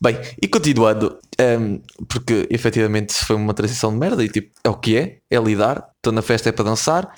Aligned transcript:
Bem, 0.00 0.16
e 0.40 0.46
continuando, 0.46 1.18
um, 1.40 1.80
porque 2.06 2.46
efetivamente 2.50 3.12
foi 3.12 3.34
uma 3.34 3.52
transição 3.52 3.90
de 3.90 3.98
merda 3.98 4.24
e 4.24 4.28
tipo, 4.28 4.52
é 4.62 4.68
o 4.68 4.74
que 4.74 4.96
é, 4.96 5.18
é 5.28 5.38
lidar, 5.38 5.90
estou 5.96 6.12
na 6.12 6.22
festa 6.22 6.48
é 6.48 6.52
para 6.52 6.66
dançar. 6.66 7.12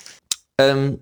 Um, 0.59 0.97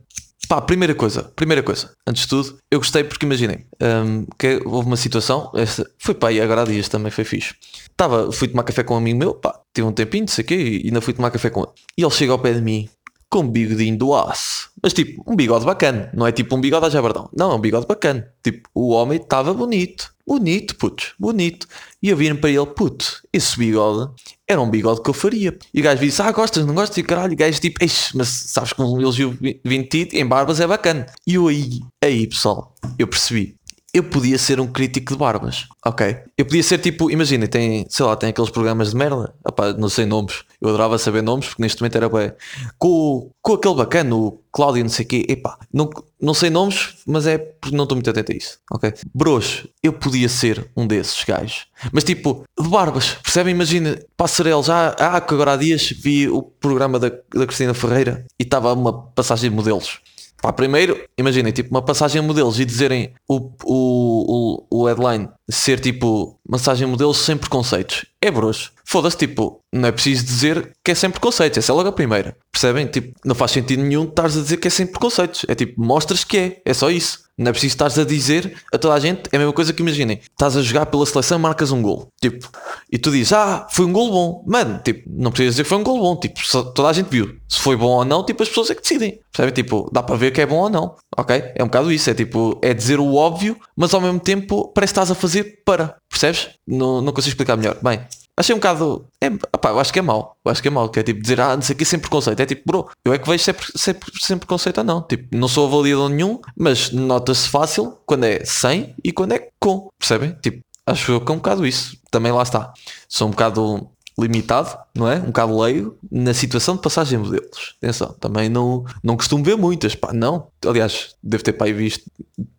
pá, 0.50 0.60
primeira 0.60 0.94
coisa, 0.94 1.24
primeira 1.36 1.64
coisa, 1.64 1.92
antes 2.06 2.24
de 2.24 2.30
tudo, 2.30 2.58
eu 2.70 2.80
gostei 2.80 3.06
porque 3.06 3.26
imaginei 3.26 3.66
um, 3.82 4.26
que 4.38 4.62
houve 4.66 4.88
uma 4.88 4.98
situação, 4.98 5.52
essa, 5.56 5.90
foi 5.98 6.14
pá, 6.14 6.34
e 6.34 6.42
agora 6.42 6.64
há 6.64 6.66
dias 6.66 6.90
também 6.90 7.12
foi 7.12 7.24
fixe. 7.24 7.56
Tava, 7.96 8.30
fui 8.30 8.50
tomar 8.50 8.64
café 8.64 8.84
com 8.84 8.96
um 8.96 8.98
amigo 8.98 9.18
meu, 9.18 9.34
pá, 9.34 9.58
tive 9.74 9.88
um 9.88 9.94
tempinho, 9.94 10.24
não 10.24 10.28
sei 10.28 10.44
o 10.44 10.48
quê, 10.48 10.82
e 10.84 10.88
ainda 10.88 11.00
fui 11.00 11.14
tomar 11.14 11.32
café 11.32 11.50
com 11.50 11.62
ele. 11.62 11.72
E 11.98 12.04
ele 12.04 12.12
chega 12.12 12.34
ao 12.34 12.40
pé 12.40 12.52
de 12.52 12.62
mim 12.62 12.90
com 13.30 13.40
um 13.40 13.48
bigodinho 13.48 13.98
do 13.98 14.14
aço. 14.14 14.72
Mas 14.82 14.92
tipo, 14.92 15.24
um 15.28 15.36
bigode 15.36 15.66
bacana. 15.66 16.10
Não 16.14 16.26
é 16.26 16.32
tipo 16.32 16.56
um 16.56 16.62
bigode 16.62 16.86
a 16.86 16.90
jabardão. 16.90 17.30
Não, 17.36 17.52
é 17.52 17.56
um 17.56 17.60
bigode 17.60 17.86
bacana. 17.86 18.28
Tipo, 18.44 18.68
o 18.74 18.90
homem 18.90 19.20
estava 19.20 19.54
bonito. 19.54 20.14
Bonito, 20.30 20.76
putz, 20.76 21.14
bonito. 21.18 21.68
E 22.04 22.10
eu 22.10 22.16
vi 22.16 22.32
para 22.36 22.52
ele, 22.52 22.64
putz, 22.68 23.24
esse 23.34 23.58
bigode 23.58 24.12
era 24.48 24.62
um 24.62 24.70
bigode 24.70 25.02
que 25.02 25.10
eu 25.10 25.14
faria. 25.14 25.58
E 25.74 25.80
o 25.80 25.84
gajo 25.84 26.04
disse, 26.04 26.22
ah, 26.22 26.32
gostas, 26.32 26.68
não 26.68 26.76
gostas? 26.76 26.98
E 27.00 27.04
caralho, 27.04 27.34
o 27.34 27.36
gajo 27.36 27.60
tipo, 27.60 27.80
mas 28.14 28.28
sabes 28.28 28.72
que 28.72 28.80
um 28.80 29.00
elogio 29.00 29.36
20 29.66 30.10
em 30.14 30.24
barbas 30.28 30.60
é 30.60 30.68
bacana. 30.68 31.08
E 31.26 31.34
eu 31.34 31.48
aí, 31.48 31.80
aí 32.04 32.28
pessoal, 32.28 32.76
eu 33.00 33.08
percebi 33.08 33.56
eu 33.94 34.04
podia 34.04 34.38
ser 34.38 34.60
um 34.60 34.68
crítico 34.68 35.14
de 35.14 35.20
barbas, 35.20 35.68
ok? 35.86 36.18
Eu 36.38 36.46
podia 36.46 36.62
ser 36.62 36.78
tipo, 36.78 37.10
imagina, 37.10 37.48
tem, 37.48 37.86
sei 37.90 38.06
lá, 38.06 38.16
tem 38.16 38.30
aqueles 38.30 38.50
programas 38.50 38.92
de 38.92 38.96
merda, 38.96 39.34
Opa, 39.44 39.74
não 39.74 39.90
sei 39.90 40.06
nomes, 40.06 40.44
eu 40.62 40.70
adorava 40.70 40.98
saber 40.98 41.24
nomes 41.24 41.48
porque 41.48 41.62
neste 41.62 41.82
momento 41.82 41.96
era 41.96 42.10
bem, 42.10 42.32
com, 42.78 43.32
com 43.42 43.54
aquele 43.54 43.76
bacana, 43.76 44.16
o 44.16 44.40
Cláudio, 44.52 44.84
não 44.84 44.90
sei 44.90 45.06
o 45.06 45.08
quê, 45.08 45.26
epá, 45.28 45.58
não, 45.74 45.90
não 46.22 46.34
sei 46.34 46.50
nomes, 46.50 46.96
mas 47.06 47.26
é 47.26 47.38
porque 47.38 47.76
não 47.76 47.84
estou 47.84 47.96
muito 47.96 48.10
atento 48.10 48.32
a 48.32 48.36
isso, 48.36 48.60
ok? 48.72 48.94
Bros, 49.14 49.68
eu 49.82 49.94
podia 49.94 50.30
ser 50.30 50.70
um 50.76 50.86
desses 50.86 51.24
gajos, 51.24 51.68
mas 51.92 52.04
tipo, 52.04 52.44
de 52.60 52.68
barbas, 52.68 53.16
percebem? 53.24 53.54
Imagina, 53.54 54.00
passarela 54.16 54.62
já, 54.62 54.90
ah, 55.00 55.22
que 55.22 55.34
agora 55.34 55.54
há 55.54 55.58
dias 55.58 55.90
vi 55.90 56.28
o 56.30 56.42
programa 56.42 57.00
da, 57.00 57.10
da 57.10 57.46
Cristina 57.46 57.74
Ferreira 57.74 58.26
e 58.40 58.44
estava 58.44 58.74
uma 58.74 58.94
passagem 58.94 59.50
de 59.50 59.56
modelos 59.56 60.00
Pá, 60.42 60.54
primeiro, 60.54 60.98
imaginem, 61.18 61.52
tipo, 61.52 61.70
uma 61.70 61.84
passagem 61.84 62.22
modelos 62.22 62.60
e 62.60 62.66
dizerem 62.66 63.14
o, 63.28 63.52
o, 63.66 64.66
o, 64.72 64.82
o 64.82 64.88
headline 64.88 65.30
ser 65.50 65.80
tipo 65.80 66.40
massagem 66.48 66.86
a 66.86 66.88
modelos 66.88 67.18
sem 67.18 67.38
preconceitos. 67.38 68.06
É 68.22 68.30
broxo. 68.30 68.72
Foda-se, 68.84 69.18
tipo, 69.18 69.62
não 69.72 69.88
é 69.88 69.92
preciso 69.92 70.26
dizer 70.26 70.74
que 70.84 70.92
é 70.92 70.96
sem 70.96 71.10
preconceitos. 71.10 71.58
Essa 71.60 71.72
é 71.72 71.76
logo 71.76 71.90
a 71.90 71.92
primeira. 71.92 72.36
Percebem? 72.52 72.88
Tipo, 72.88 73.16
não 73.24 73.36
faz 73.36 73.52
sentido 73.52 73.84
nenhum 73.84 74.04
estares 74.04 74.36
a 74.36 74.42
dizer 74.42 74.58
que 74.58 74.68
é 74.68 74.72
sem 74.72 74.88
preconceitos. 74.88 75.46
É 75.48 75.56
tipo, 75.56 75.80
mostras 75.82 76.24
que 76.24 76.38
é. 76.38 76.62
É 76.66 76.74
só 76.74 76.90
isso. 76.90 77.30
Não 77.38 77.50
é 77.50 77.52
preciso 77.54 77.72
estares 77.74 77.98
a 77.98 78.04
dizer 78.04 78.54
a 78.74 78.78
toda 78.78 78.96
a 78.96 79.00
gente. 79.00 79.30
É 79.32 79.38
a 79.38 79.40
mesma 79.40 79.54
coisa 79.54 79.72
que 79.72 79.82
imaginem. 79.82 80.20
Estás 80.20 80.58
a 80.58 80.62
jogar 80.62 80.88
pela 80.88 81.06
seleção 81.06 81.40
marcas 81.40 81.72
um 81.72 81.82
gol. 81.82 82.10
Tipo, 82.20 82.50
e 82.92 82.98
tu 82.98 83.12
dizes, 83.12 83.32
ah, 83.32 83.66
foi 83.70 83.86
um 83.86 83.94
gol 83.94 84.12
bom. 84.12 84.44
Mano, 84.46 84.82
tipo, 84.84 85.08
não 85.08 85.32
precisas 85.32 85.54
dizer 85.54 85.64
que 85.64 85.70
foi 85.70 85.78
um 85.78 85.84
gol 85.84 86.00
bom. 86.00 86.20
Tipo, 86.20 86.42
toda 86.74 86.90
a 86.90 86.94
gente 86.94 87.08
viu. 87.08 87.38
Se 87.48 87.60
foi 87.60 87.78
bom 87.78 87.92
ou 87.92 88.04
não, 88.04 88.26
tipo, 88.26 88.44
as 88.44 88.50
pessoas 88.50 88.72
é 88.72 88.76
que 88.76 88.82
decidem. 88.82 89.20
Percebem? 89.32 89.54
Tipo, 89.54 89.90
dá 89.94 90.04
para 90.04 90.18
ver 90.18 90.32
que 90.32 90.42
é 90.42 90.46
bom 90.46 90.64
ou 90.64 90.70
não. 90.70 90.96
Ok? 91.16 91.44
É 91.56 91.64
um 91.64 91.68
bocado 91.68 91.92
isso. 91.92 92.10
É 92.10 92.14
tipo, 92.14 92.60
é 92.62 92.74
dizer 92.74 93.00
o 93.00 93.16
óbvio, 93.16 93.56
mas 93.78 93.94
ao 93.94 94.02
mesmo 94.02 94.20
tempo 94.20 94.68
parece 94.74 94.94
que 94.94 95.00
estás 95.00 95.12
a 95.12 95.16
fazer 95.16 95.39
para. 95.44 95.96
Percebes? 96.10 96.50
Não, 96.68 97.02
não 97.02 97.14
consigo 97.14 97.32
explicar 97.32 97.56
melhor. 97.56 97.78
Bem, 97.82 98.02
achei 98.36 98.54
um 98.56 98.58
bocado. 98.58 99.06
É, 99.22 99.28
opá, 99.28 99.70
eu 99.70 99.80
acho 99.80 99.92
que 99.92 100.00
é 100.00 100.02
mau. 100.02 100.38
Eu 100.44 100.52
acho 100.52 100.62
que 100.62 100.68
é 100.68 100.72
mau. 100.72 100.90
Que 100.90 101.00
é 101.00 101.04
tipo 101.04 101.22
dizer, 101.22 101.40
ah, 101.42 101.56
não 101.56 101.62
sei 101.62 101.76
o 101.76 102.00
preconceito. 102.00 102.40
É 102.40 102.46
tipo, 102.46 102.64
bro, 102.66 102.90
eu 103.04 103.14
é 103.14 103.18
que 103.18 103.30
vejo 103.30 103.44
sempre, 103.44 103.66
sempre, 103.76 104.12
sem 104.20 104.38
preconceito 104.38 104.78
ou 104.80 104.84
não. 104.84 105.02
Tipo, 105.02 105.36
não 105.36 105.48
sou 105.48 105.68
avaliador 105.68 106.10
nenhum, 106.10 106.40
mas 106.56 106.92
nota-se 106.92 107.48
fácil 107.50 107.98
quando 108.06 108.26
é 108.26 108.44
sem 108.46 108.96
e 109.04 109.12
quando 109.12 109.34
é 109.34 109.50
com. 109.60 109.90
Percebem? 109.98 110.36
Tipo, 110.42 110.64
acho 110.86 111.06
que 111.06 111.12
é 111.12 111.34
um 111.34 111.38
bocado 111.38 111.66
isso. 111.66 111.98
Também 112.12 112.32
lá 112.32 112.44
está. 112.44 112.74
Sou 113.08 113.28
um 113.28 113.32
bocado 113.32 113.90
limitado, 114.20 114.78
não 114.94 115.10
é? 115.10 115.16
Um 115.16 115.28
bocado 115.28 115.60
leigo 115.60 115.98
na 116.12 116.34
situação 116.34 116.76
de 116.76 116.82
passagem 116.82 117.22
de 117.22 117.26
modelos. 117.26 117.76
Atenção, 117.78 118.14
também 118.20 118.50
não, 118.50 118.86
não 119.04 119.16
costumo 119.16 119.44
ver 119.44 119.56
muitas, 119.56 119.96
pá, 119.96 120.12
não. 120.14 120.48
Aliás, 120.66 121.16
devo 121.24 121.44
ter 121.44 121.54
pai 121.54 121.72
visto. 121.72 122.04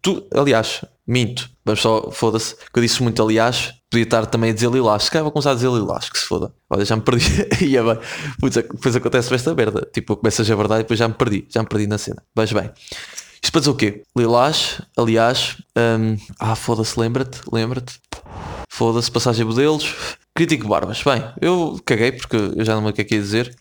Tu, 0.00 0.26
aliás, 0.34 0.84
minto. 1.10 1.50
Vamos 1.65 1.81
só, 1.81 2.10
foda-se, 2.12 2.54
que 2.54 2.78
eu 2.78 2.82
disse 2.82 3.03
muito 3.03 3.21
aliás, 3.21 3.75
podia 3.91 4.04
estar 4.04 4.25
também 4.26 4.50
a 4.50 4.54
dizer 4.54 4.71
lilás. 4.71 5.04
Se 5.04 5.10
calhar 5.10 5.25
vou 5.25 5.32
começar 5.32 5.50
a 5.50 5.54
dizer 5.54 5.69
lilás, 5.69 6.09
que 6.09 6.19
se 6.19 6.25
foda. 6.25 6.54
Olha, 6.71 6.84
já 6.84 6.94
me 6.94 7.03
perdi. 7.03 7.25
e 7.60 7.76
é 7.76 7.82
bem. 7.82 7.98
Putz, 8.38 8.56
depois 8.56 8.94
acontece 8.94 9.34
esta 9.34 9.54
merda. 9.54 9.87
Tipo, 9.93 10.16
começas 10.16 10.49
a 10.49 10.54
verdade 10.54 10.81
e 10.81 10.82
depois 10.84 10.99
já 10.99 11.09
me 11.09 11.15
perdi. 11.15 11.47
Já 11.49 11.62
me 11.62 11.69
perdi 11.69 11.87
na 11.88 11.99
cena. 11.99 12.22
Mas 12.34 12.53
bem. 12.53 12.70
Isto 13.43 13.53
para 13.53 13.60
dizer 13.60 13.70
o 13.70 13.75
quê? 13.75 14.03
Lilás, 14.16 14.81
aliás. 14.97 15.56
Um, 15.76 16.16
ah, 16.38 16.54
foda-se, 16.54 16.99
lembra-te, 16.99 17.41
lembra-te. 17.53 17.99
Foda-se, 18.69 19.10
passagem 19.10 19.44
modelos. 19.44 19.94
Crítico 20.34 20.69
Barbas. 20.69 21.03
Bem, 21.03 21.25
eu 21.41 21.81
caguei 21.84 22.12
porque 22.12 22.37
eu 22.37 22.65
já 22.65 22.75
não 22.75 22.82
me 22.82 22.91
o 22.91 22.93
que 22.93 23.00
é 23.00 23.04
que 23.04 23.16
ia 23.16 23.20
dizer. 23.20 23.54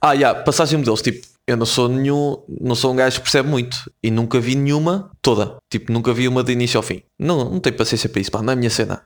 Ah, 0.00 0.12
yeah, 0.12 0.42
passagem 0.42 0.78
modelos. 0.78 1.02
Tipo, 1.02 1.26
eu 1.46 1.56
não 1.56 1.66
sou 1.66 1.88
nenhum. 1.88 2.42
Não 2.60 2.74
sou 2.74 2.92
um 2.92 2.96
gajo 2.96 3.16
que 3.16 3.22
percebe 3.22 3.48
muito. 3.48 3.90
E 4.02 4.10
nunca 4.10 4.40
vi 4.40 4.54
nenhuma 4.54 5.10
toda. 5.22 5.56
Tipo, 5.70 5.92
nunca 5.92 6.12
vi 6.12 6.28
uma 6.28 6.42
de 6.42 6.52
início 6.52 6.78
ao 6.78 6.82
fim. 6.82 7.02
Não, 7.18 7.50
não 7.50 7.60
tenho 7.60 7.76
paciência 7.76 8.08
para 8.08 8.20
isso, 8.20 8.30
pá. 8.30 8.42
Não 8.42 8.50
é 8.50 8.54
a 8.54 8.56
minha 8.56 8.70
cena. 8.70 9.02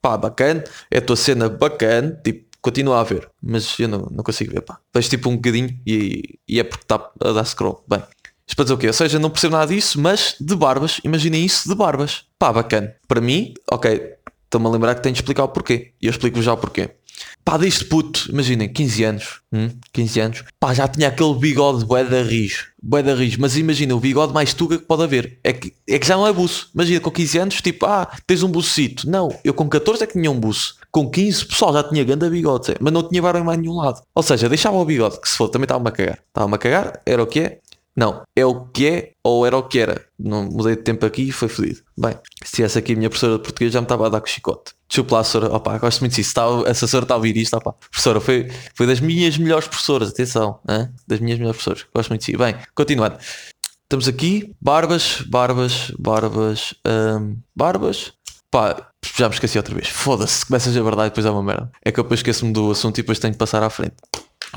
Pá, 0.00 0.16
bacana. 0.16 0.64
É 0.90 0.98
a 0.98 1.02
tua 1.02 1.16
cena 1.16 1.48
bacana. 1.48 2.20
Tipo, 2.24 2.48
continua 2.60 3.00
a 3.00 3.04
ver. 3.04 3.28
Mas 3.42 3.78
eu 3.78 3.88
não, 3.88 4.08
não 4.10 4.24
consigo 4.24 4.52
ver, 4.52 4.62
pá. 4.62 4.78
Vejo 4.94 5.08
tipo 5.08 5.28
um 5.28 5.36
bocadinho 5.36 5.78
e, 5.86 6.38
e 6.48 6.58
é 6.58 6.64
porque 6.64 6.84
está 6.84 7.10
a 7.20 7.32
dar 7.32 7.44
scroll. 7.44 7.84
Bem. 7.88 8.02
Isto 8.46 8.56
para 8.56 8.64
dizer 8.64 8.74
o 8.74 8.78
quê? 8.78 8.86
Ou 8.86 8.92
seja, 8.94 9.18
não 9.18 9.28
percebo 9.28 9.56
nada 9.56 9.74
disso, 9.74 10.00
mas 10.00 10.34
de 10.40 10.56
barbas, 10.56 11.00
imaginem 11.04 11.44
isso 11.44 11.68
de 11.68 11.74
barbas. 11.74 12.24
Pá, 12.38 12.50
bacana. 12.50 12.94
Para 13.06 13.20
mim, 13.20 13.52
ok, 13.70 14.16
Estou-me 14.48 14.66
a 14.66 14.70
lembrar 14.70 14.94
que 14.94 15.02
tenho 15.02 15.12
de 15.12 15.20
explicar 15.20 15.44
o 15.44 15.48
porquê. 15.48 15.92
E 16.00 16.06
eu 16.06 16.10
explico-vos 16.10 16.44
já 16.44 16.54
o 16.54 16.56
porquê. 16.56 16.92
Pá, 17.44 17.56
deste 17.56 17.84
puto, 17.84 18.26
imaginem, 18.30 18.68
15 18.68 19.04
anos, 19.04 19.40
hum, 19.52 19.70
15 19.92 20.20
anos, 20.20 20.44
pá, 20.60 20.74
já 20.74 20.86
tinha 20.86 21.08
aquele 21.08 21.34
bigode 21.34 21.84
bué 21.84 22.04
da 22.04 22.22
rijo, 22.22 22.66
bué 22.82 23.02
da 23.02 23.14
rijo, 23.14 23.38
mas 23.40 23.56
imagina, 23.56 23.94
o 23.94 24.00
bigode 24.00 24.34
mais 24.34 24.52
tuga 24.52 24.78
que 24.78 24.84
pode 24.84 25.02
haver, 25.02 25.38
é 25.42 25.52
que, 25.52 25.72
é 25.88 25.98
que 25.98 26.06
já 26.06 26.16
não 26.16 26.26
é 26.26 26.32
buço, 26.32 26.70
imagina, 26.74 27.00
com 27.00 27.10
15 27.10 27.38
anos, 27.38 27.60
tipo, 27.62 27.86
ah, 27.86 28.06
tens 28.26 28.42
um 28.42 28.48
bucito, 28.48 29.08
não, 29.08 29.34
eu 29.42 29.54
com 29.54 29.68
14 29.68 30.04
é 30.04 30.06
que 30.06 30.12
tinha 30.12 30.30
um 30.30 30.38
buço, 30.38 30.76
com 30.90 31.08
15, 31.08 31.46
pessoal, 31.46 31.72
já 31.72 31.82
tinha 31.82 32.04
ganda 32.04 32.28
bigode, 32.28 32.74
mas 32.80 32.92
não 32.92 33.02
tinha 33.02 33.22
barba 33.22 33.40
em 33.40 33.44
mais 33.44 33.58
nenhum 33.58 33.76
lado, 33.76 34.02
ou 34.14 34.22
seja, 34.22 34.48
deixava 34.48 34.76
o 34.76 34.84
bigode, 34.84 35.20
que 35.20 35.28
se 35.28 35.36
for, 35.36 35.48
também 35.48 35.64
estava-me 35.64 35.88
a 35.88 35.92
cagar, 35.92 36.18
estava-me 36.28 36.54
a 36.54 36.58
cagar, 36.58 37.00
era 37.06 37.22
o 37.22 37.26
que 37.26 37.40
é, 37.40 37.58
não, 37.98 38.22
é 38.36 38.46
o 38.46 38.64
que 38.66 38.86
é 38.86 39.12
ou 39.24 39.44
era 39.44 39.58
o 39.58 39.62
que 39.64 39.76
era. 39.80 40.06
Não 40.16 40.44
mudei 40.44 40.76
de 40.76 40.82
tempo 40.82 41.04
aqui 41.04 41.22
e 41.22 41.32
foi 41.32 41.48
fodido. 41.48 41.80
Bem, 41.98 42.16
se 42.44 42.52
tivesse 42.52 42.78
aqui 42.78 42.92
a 42.92 42.96
minha 42.96 43.10
professora 43.10 43.38
de 43.38 43.42
português 43.42 43.72
já 43.72 43.80
me 43.80 43.86
estava 43.86 44.06
a 44.06 44.08
dar 44.08 44.20
com 44.20 44.28
chicote. 44.28 44.72
Desculpa 44.88 45.16
lá, 45.16 45.22
professora. 45.22 45.52
Opa, 45.52 45.78
gosto 45.78 45.98
muito 45.98 46.14
disso. 46.14 46.28
Está, 46.28 46.44
a 46.46 46.62
professora 46.62 47.04
está 47.04 47.14
a 47.14 47.16
ouvir 47.16 47.36
isto. 47.36 47.56
Opa. 47.56 47.72
Professora, 47.72 48.20
foi, 48.20 48.52
foi 48.76 48.86
das 48.86 49.00
minhas 49.00 49.36
melhores 49.36 49.66
professoras. 49.66 50.10
Atenção, 50.10 50.60
hein? 50.70 50.88
das 51.08 51.18
minhas 51.18 51.40
melhores 51.40 51.60
professoras. 51.60 51.90
Gosto 51.92 52.10
muito 52.10 52.24
disso. 52.24 52.38
Bem, 52.38 52.54
continuando. 52.72 53.18
Estamos 53.82 54.06
aqui. 54.06 54.54
Barbas, 54.60 55.22
barbas, 55.22 55.90
barbas, 55.98 56.74
hum, 56.86 57.36
barbas. 57.56 58.12
Pá, 58.48 58.92
já 59.16 59.28
me 59.28 59.34
esqueci 59.34 59.58
outra 59.58 59.74
vez. 59.74 59.88
Foda-se, 59.88 60.46
começas 60.46 60.76
a 60.76 60.82
verdade 60.84 61.08
e 61.08 61.10
depois 61.10 61.26
é 61.26 61.30
uma 61.30 61.42
merda. 61.42 61.68
É 61.84 61.90
que 61.90 61.98
eu 61.98 62.04
depois 62.04 62.20
esqueço-me 62.20 62.52
do 62.52 62.70
assunto 62.70 62.96
e 62.98 63.02
depois 63.02 63.18
tenho 63.18 63.32
de 63.32 63.38
passar 63.38 63.60
à 63.64 63.68
frente. 63.68 63.96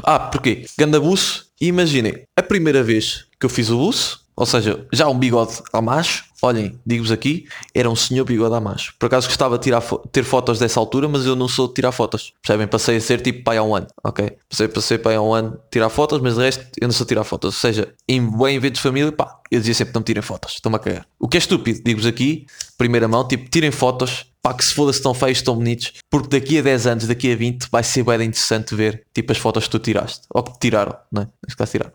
Ah, 0.04 0.20
porquê? 0.20 0.68
Gandabuço. 0.78 1.51
Imaginem, 1.64 2.24
a 2.36 2.42
primeira 2.42 2.82
vez 2.82 3.28
que 3.40 3.46
eu 3.46 3.50
fiz 3.50 3.70
o 3.70 3.78
buço, 3.78 4.21
ou 4.36 4.46
seja, 4.46 4.86
já 4.92 5.08
um 5.08 5.18
bigode 5.18 5.62
a 5.72 5.82
macho, 5.82 6.26
olhem, 6.42 6.80
digo-vos 6.86 7.12
aqui, 7.12 7.48
era 7.74 7.90
um 7.90 7.96
senhor 7.96 8.26
bigode 8.26 8.56
a 8.56 8.60
macho. 8.60 8.94
Por 8.98 9.06
acaso 9.06 9.28
gostava 9.28 9.58
de 9.58 9.64
tirar 9.64 9.82
ter 10.12 10.24
fotos 10.24 10.58
dessa 10.60 10.80
altura, 10.80 11.08
mas 11.08 11.26
eu 11.26 11.36
não 11.36 11.48
sou 11.48 11.68
de 11.68 11.76
tirar 11.76 11.92
fotos. 11.92 12.34
Percebem? 12.42 12.68
Passei 12.68 12.98
a 12.98 13.02
ser 13.02 13.22
tipo 13.22 13.44
pai 13.44 13.58
há 13.58 13.64
um 13.64 13.76
ano, 13.76 13.88
ok? 14.04 14.38
Passei, 14.50 14.68
passei 14.68 14.98
pai 14.98 15.16
há 15.16 15.22
um 15.22 15.34
ano 15.34 15.60
tirar 15.70 15.90
fotos, 15.90 16.20
mas 16.22 16.36
de 16.36 16.42
resto 16.42 16.66
eu 16.80 16.88
não 16.88 16.94
sou 16.94 17.06
tirar 17.06 17.24
fotos. 17.24 17.56
Ou 17.56 17.60
seja, 17.60 17.94
em 18.08 18.22
bem 18.38 18.56
eventos 18.56 18.80
de 18.80 18.84
família, 18.84 19.12
pá, 19.12 19.40
eu 19.52 19.60
dizia 19.60 19.74
sempre 19.74 19.94
não 19.94 20.02
me 20.02 20.06
tirem 20.06 20.24
fotos, 20.24 20.54
estou-me 20.54 20.78
a 20.78 20.80
cagar. 20.80 21.06
O 21.20 21.28
que 21.28 21.38
é 21.38 21.40
estúpido, 21.40 21.82
digo-vos 21.84 22.08
aqui, 22.08 22.46
primeira 22.78 23.08
mão, 23.08 23.28
tipo, 23.28 23.50
tirem 23.50 23.70
fotos, 23.70 24.26
pá, 24.42 24.54
que 24.54 24.64
se 24.64 24.74
foda-se 24.74 25.02
tão 25.02 25.14
feios, 25.14 25.42
tão 25.42 25.56
bonitos, 25.56 25.94
porque 26.10 26.40
daqui 26.40 26.58
a 26.58 26.62
10 26.62 26.88
anos, 26.88 27.08
daqui 27.08 27.32
a 27.32 27.36
20, 27.36 27.68
vai 27.70 27.84
ser 27.84 28.04
bem 28.04 28.16
interessante 28.16 28.74
ver, 28.74 29.04
tipo, 29.14 29.32
as 29.32 29.38
fotos 29.38 29.66
que 29.66 29.70
tu 29.70 29.80
tiraste, 29.80 30.22
ou 30.34 30.42
que 30.42 30.54
te 30.54 30.60
tiraram, 30.62 30.96
não 31.12 31.24
é? 31.24 31.28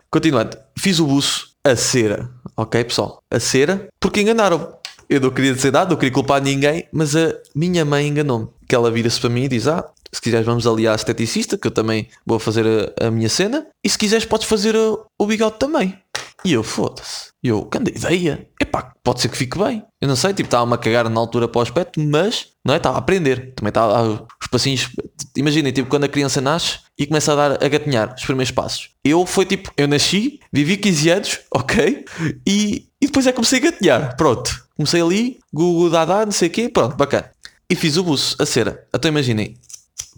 Continuando, 0.09 0.57
fiz 0.77 0.99
o 0.99 1.07
buço 1.07 1.56
a 1.71 1.75
cera, 1.75 2.29
ok 2.55 2.83
pessoal? 2.83 3.19
A 3.31 3.39
cera, 3.39 3.87
porque 3.99 4.21
enganaram. 4.21 4.75
Eu 5.09 5.21
não 5.21 5.29
queria 5.29 5.53
dizer 5.53 5.71
nada, 5.71 5.89
não 5.89 5.97
queria 5.97 6.13
culpar 6.13 6.41
ninguém, 6.41 6.85
mas 6.91 7.15
a 7.15 7.33
minha 7.55 7.85
mãe 7.85 8.07
enganou-me. 8.07 8.49
Que 8.67 8.75
ela 8.75 8.91
vira-se 8.91 9.19
para 9.19 9.29
mim 9.29 9.43
e 9.43 9.47
diz: 9.47 9.67
Ah, 9.67 9.89
se 10.11 10.21
quiseres 10.21 10.45
vamos 10.45 10.67
ali 10.67 10.87
à 10.87 10.93
esteticista, 10.93 11.57
que 11.57 11.67
eu 11.67 11.71
também 11.71 12.09
vou 12.25 12.39
fazer 12.39 12.93
a, 12.99 13.07
a 13.07 13.11
minha 13.11 13.29
cena. 13.29 13.67
E 13.83 13.89
se 13.89 13.97
quiseres 13.97 14.25
podes 14.25 14.47
fazer 14.47 14.75
o, 14.75 15.05
o 15.17 15.25
bigode 15.25 15.57
também. 15.57 15.97
E 16.45 16.53
eu, 16.53 16.63
foda-se. 16.63 17.31
E 17.43 17.47
eu, 17.49 17.65
grande 17.65 17.91
ideia. 17.91 18.47
Epá, 18.61 18.93
pode 19.03 19.21
ser 19.21 19.29
que 19.29 19.37
fique 19.37 19.57
bem. 19.57 19.83
Eu 19.99 20.07
não 20.07 20.15
sei, 20.15 20.33
tipo, 20.33 20.47
estava-me 20.47 20.73
a 20.73 20.77
cagar 20.77 21.09
na 21.09 21.19
altura 21.19 21.47
para 21.47 21.59
o 21.59 21.61
aspecto, 21.61 21.99
mas, 21.99 22.47
não 22.63 22.73
é? 22.73 22.77
Estava 22.77 22.97
a 22.97 22.99
aprender. 22.99 23.53
Também 23.55 23.69
estava 23.69 24.27
os 24.41 24.47
passinhos. 24.47 24.89
Imaginem, 25.35 25.71
tipo, 25.71 25.89
quando 25.89 26.03
a 26.03 26.07
criança 26.07 26.39
nasce 26.39 26.79
e 26.97 27.05
começa 27.07 27.33
a 27.33 27.35
dar, 27.35 27.63
a 27.63 27.67
gatinhar 27.67 28.13
os 28.15 28.23
primeiros 28.23 28.51
passos. 28.51 28.89
Eu 29.03 29.25
foi 29.25 29.45
tipo, 29.45 29.71
eu 29.75 29.87
nasci, 29.87 30.39
vivi 30.53 30.77
15 30.77 31.09
anos, 31.09 31.39
ok? 31.51 32.05
E, 32.47 32.87
e 33.01 33.07
depois 33.07 33.25
é 33.25 33.31
que 33.31 33.35
comecei 33.35 33.59
a 33.59 33.63
gatinhar. 33.63 34.15
Pronto. 34.15 34.67
Comecei 34.75 35.01
ali, 35.01 35.39
Google 35.51 35.89
Dada, 35.89 36.25
não 36.25 36.31
sei 36.31 36.49
o 36.49 36.51
quê, 36.51 36.69
pronto, 36.69 36.95
bacana. 36.95 37.31
e 37.69 37.75
fiz 37.75 37.97
o 37.97 38.03
buço, 38.03 38.35
a 38.39 38.45
cera. 38.45 38.85
Então 38.93 39.09
imaginem, 39.09 39.57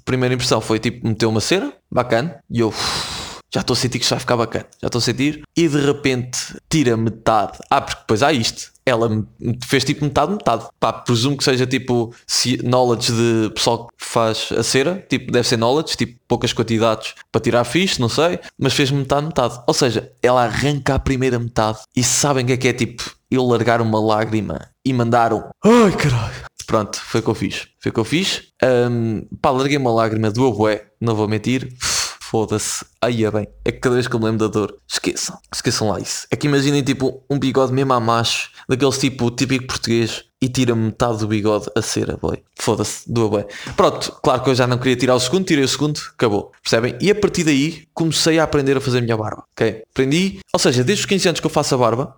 primeira 0.03 0.35
impressão 0.35 0.59
foi 0.59 0.79
tipo 0.79 1.07
meter 1.07 1.25
uma 1.27 1.39
cera, 1.39 1.71
bacana, 1.89 2.39
e 2.49 2.59
eu 2.59 2.73
já 3.53 3.61
estou 3.61 3.73
a 3.73 3.77
sentir 3.77 3.99
que 3.99 4.03
isto 4.03 4.11
vai 4.11 4.19
ficar 4.19 4.37
bacana, 4.37 4.65
já 4.81 4.87
estou 4.87 4.99
a 4.99 5.01
sentir, 5.01 5.43
e 5.55 5.67
de 5.67 5.79
repente 5.79 6.39
tira 6.69 6.95
metade. 6.95 7.57
Ah, 7.69 7.81
porque 7.81 7.99
depois 8.01 8.23
há 8.23 8.31
isto. 8.31 8.71
Ela 8.85 9.23
fez 9.65 9.83
tipo 9.83 10.03
metade, 10.03 10.31
metade. 10.31 10.65
Pá, 10.79 10.91
presumo 10.91 11.37
que 11.37 11.43
seja 11.43 11.67
tipo 11.67 12.13
knowledge 12.63 13.11
de 13.11 13.51
pessoal 13.53 13.87
que 13.87 14.05
faz 14.05 14.49
a 14.57 14.63
cera, 14.63 15.05
tipo, 15.07 15.31
deve 15.31 15.47
ser 15.47 15.57
knowledge, 15.57 15.95
tipo, 15.95 16.19
poucas 16.27 16.53
quantidades 16.53 17.13
para 17.31 17.41
tirar 17.41 17.63
fixe, 17.65 17.99
não 17.99 18.09
sei, 18.09 18.39
mas 18.57 18.73
fez 18.73 18.89
metade, 18.89 19.27
metade. 19.27 19.59
Ou 19.67 19.73
seja, 19.73 20.11
ela 20.23 20.43
arranca 20.43 20.95
a 20.95 20.99
primeira 20.99 21.37
metade 21.37 21.79
e 21.95 22.03
sabem 22.03 22.43
o 22.43 22.47
que 22.47 22.53
é 22.53 22.57
que 22.57 22.67
é 22.67 22.73
tipo 22.73 23.15
eu 23.29 23.45
largar 23.45 23.79
uma 23.79 23.99
lágrima 23.99 24.69
e 24.83 24.91
mandar 24.91 25.33
um 25.33 25.43
ai 25.63 25.91
caralho. 25.91 26.49
Pronto, 26.65 26.99
foi 26.99 27.19
o 27.19 27.23
que 27.23 27.29
eu 27.29 27.35
fiz. 27.35 27.67
Foi 27.79 27.89
o 27.89 27.93
que 27.93 27.99
eu 27.99 28.05
fiz. 28.05 28.43
Ahm, 28.61 29.21
pá, 29.41 29.49
larguei 29.49 29.77
uma 29.77 29.91
lágrima 29.91 30.29
do 30.29 30.51
bué, 30.53 30.85
não 31.01 31.15
vou 31.15 31.27
mentir. 31.27 31.67
Foda-se. 32.29 32.85
Aí 33.01 33.25
é 33.25 33.31
bem. 33.31 33.47
É 33.65 33.71
que 33.71 33.79
cada 33.79 33.95
vez 33.95 34.07
que 34.07 34.15
eu 34.15 34.19
me 34.19 34.25
lembro 34.25 34.47
da 34.47 34.53
dor, 34.53 34.77
esqueçam. 34.87 35.39
Esqueçam 35.51 35.89
lá 35.89 35.99
isso. 35.99 36.27
É 36.29 36.35
que 36.35 36.45
imaginem 36.45 36.83
tipo 36.83 37.23
um 37.27 37.39
bigode 37.39 37.73
mesmo 37.73 37.91
a 37.91 37.99
macho, 37.99 38.51
daqueles 38.67 38.99
tipo 38.99 39.31
típico 39.31 39.65
português, 39.65 40.25
e 40.39 40.47
tira 40.47 40.75
metade 40.75 41.17
do 41.17 41.27
bigode 41.27 41.65
a 41.75 41.81
cera, 41.81 42.17
boy. 42.17 42.37
Foda-se, 42.55 43.11
doa 43.11 43.37
bem. 43.37 43.45
Pronto, 43.75 44.11
claro 44.23 44.43
que 44.43 44.49
eu 44.51 44.55
já 44.55 44.67
não 44.67 44.77
queria 44.77 44.95
tirar 44.95 45.15
o 45.15 45.19
segundo, 45.19 45.45
tirei 45.45 45.63
o 45.63 45.67
segundo, 45.67 45.99
acabou. 46.13 46.51
Percebem? 46.61 46.95
E 47.01 47.09
a 47.09 47.15
partir 47.15 47.43
daí 47.43 47.87
comecei 47.95 48.37
a 48.37 48.43
aprender 48.43 48.77
a 48.77 48.81
fazer 48.81 48.99
a 48.99 49.01
minha 49.01 49.17
barba. 49.17 49.43
Ok? 49.53 49.81
Aprendi, 49.91 50.39
ou 50.53 50.59
seja, 50.59 50.83
desde 50.83 51.01
os 51.01 51.05
15 51.07 51.29
anos 51.29 51.39
que 51.39 51.47
eu 51.47 51.51
faço 51.51 51.73
a 51.73 51.77
barba, 51.79 52.15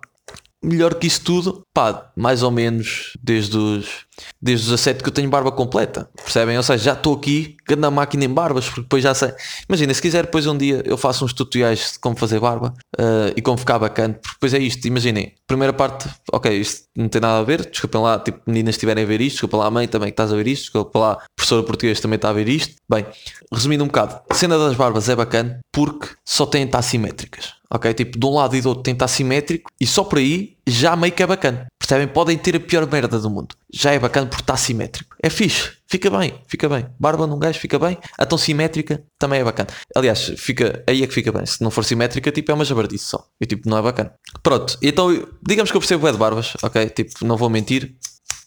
melhor 0.62 0.94
que 0.94 1.06
isso 1.06 1.22
tudo, 1.22 1.66
pá, 1.74 2.10
mais 2.16 2.42
ou 2.42 2.50
menos 2.50 3.16
desde 3.22 3.56
os, 3.56 4.06
desde 4.40 4.66
os 4.66 4.70
17 4.70 5.02
que 5.02 5.08
eu 5.08 5.12
tenho 5.12 5.28
barba 5.28 5.50
completa, 5.50 6.08
percebem? 6.16 6.56
Ou 6.56 6.62
seja, 6.62 6.84
já 6.84 6.92
estou 6.92 7.14
aqui, 7.14 7.56
na 7.76 7.90
máquina 7.90 8.24
em 8.24 8.28
barbas, 8.28 8.66
porque 8.66 8.82
depois 8.82 9.02
já 9.02 9.14
sei. 9.14 9.32
Imagina, 9.68 9.92
se 9.94 10.02
quiser, 10.02 10.24
depois 10.24 10.46
um 10.46 10.56
dia 10.56 10.82
eu 10.84 10.96
faço 10.96 11.24
uns 11.24 11.32
tutoriais 11.32 11.92
de 11.92 11.98
como 11.98 12.16
fazer 12.16 12.38
barba 12.38 12.74
eh, 12.98 13.34
e 13.36 13.42
como 13.42 13.56
ficar 13.56 13.78
bacana, 13.78 14.14
porque 14.14 14.34
depois 14.34 14.54
é 14.54 14.58
isto, 14.58 14.86
imaginem, 14.86 15.34
primeira 15.46 15.72
parte, 15.72 16.08
ok, 16.30 16.52
isto 16.52 16.86
não 16.96 17.08
tem 17.08 17.20
nada 17.20 17.38
a 17.38 17.42
ver, 17.42 17.68
desculpem 17.68 18.00
lá, 18.00 18.18
tipo, 18.18 18.40
meninas 18.46 18.74
estiverem 18.74 19.04
a 19.04 19.06
ver 19.06 19.20
isto, 19.20 19.34
desculpa 19.34 19.56
lá 19.56 19.70
mãe 19.70 19.88
também 19.88 20.08
que 20.08 20.12
estás 20.12 20.32
a 20.32 20.36
ver 20.36 20.46
isto, 20.46 20.64
desculpa 20.64 20.98
lá, 20.98 21.18
professora 21.36 21.62
português 21.62 22.00
também 22.00 22.16
está 22.16 22.28
a 22.28 22.32
ver 22.32 22.48
isto. 22.48 22.74
Bem, 22.88 23.06
resumindo 23.52 23.84
um 23.84 23.86
bocado, 23.86 24.20
a 24.28 24.34
cena 24.34 24.58
das 24.58 24.76
barbas 24.76 25.08
é 25.08 25.16
bacana 25.16 25.60
porque 25.72 26.08
só 26.24 26.44
têm 26.46 26.64
estar 26.64 26.82
simétricas. 26.82 27.54
Ok? 27.72 27.94
Tipo, 27.94 28.18
de 28.18 28.26
um 28.26 28.34
lado 28.34 28.54
e 28.54 28.60
do 28.60 28.68
outro 28.68 28.92
estar 28.92 29.08
simétrico 29.08 29.70
e 29.80 29.86
só 29.86 30.04
por 30.04 30.18
aí 30.18 30.56
já 30.66 30.94
meio 30.94 31.12
que 31.12 31.22
é 31.22 31.26
bacana. 31.26 31.66
Percebem? 31.78 32.06
Podem 32.06 32.36
ter 32.36 32.54
a 32.54 32.60
pior 32.60 32.86
merda 32.90 33.18
do 33.18 33.30
mundo. 33.30 33.54
Já 33.72 33.92
é 33.92 33.98
bacana 33.98 34.26
porque 34.26 34.42
está 34.42 34.56
simétrico. 34.56 35.16
É 35.22 35.30
fixe. 35.30 35.72
Fica 35.88 36.10
bem. 36.10 36.34
Fica 36.46 36.68
bem. 36.68 36.86
Barba 37.00 37.26
num 37.26 37.38
gajo 37.38 37.58
fica 37.58 37.78
bem. 37.78 37.96
A 38.18 38.26
tão 38.26 38.36
simétrica 38.36 39.02
também 39.18 39.40
é 39.40 39.44
bacana. 39.44 39.70
Aliás, 39.96 40.32
fica, 40.36 40.84
aí 40.86 41.02
é 41.02 41.06
que 41.06 41.14
fica 41.14 41.32
bem. 41.32 41.46
Se 41.46 41.62
não 41.62 41.70
for 41.70 41.84
simétrica, 41.84 42.30
tipo, 42.30 42.50
é 42.50 42.54
uma 42.54 42.64
jabardice 42.64 43.06
só. 43.06 43.26
E 43.40 43.46
tipo, 43.46 43.68
não 43.68 43.78
é 43.78 43.82
bacana. 43.82 44.12
Pronto. 44.42 44.78
Então, 44.82 45.26
digamos 45.42 45.70
que 45.70 45.76
eu 45.76 45.80
percebo 45.80 46.06
é 46.06 46.12
de 46.12 46.18
barbas. 46.18 46.52
Ok? 46.62 46.90
Tipo, 46.90 47.24
não 47.24 47.36
vou 47.38 47.48
mentir. 47.48 47.94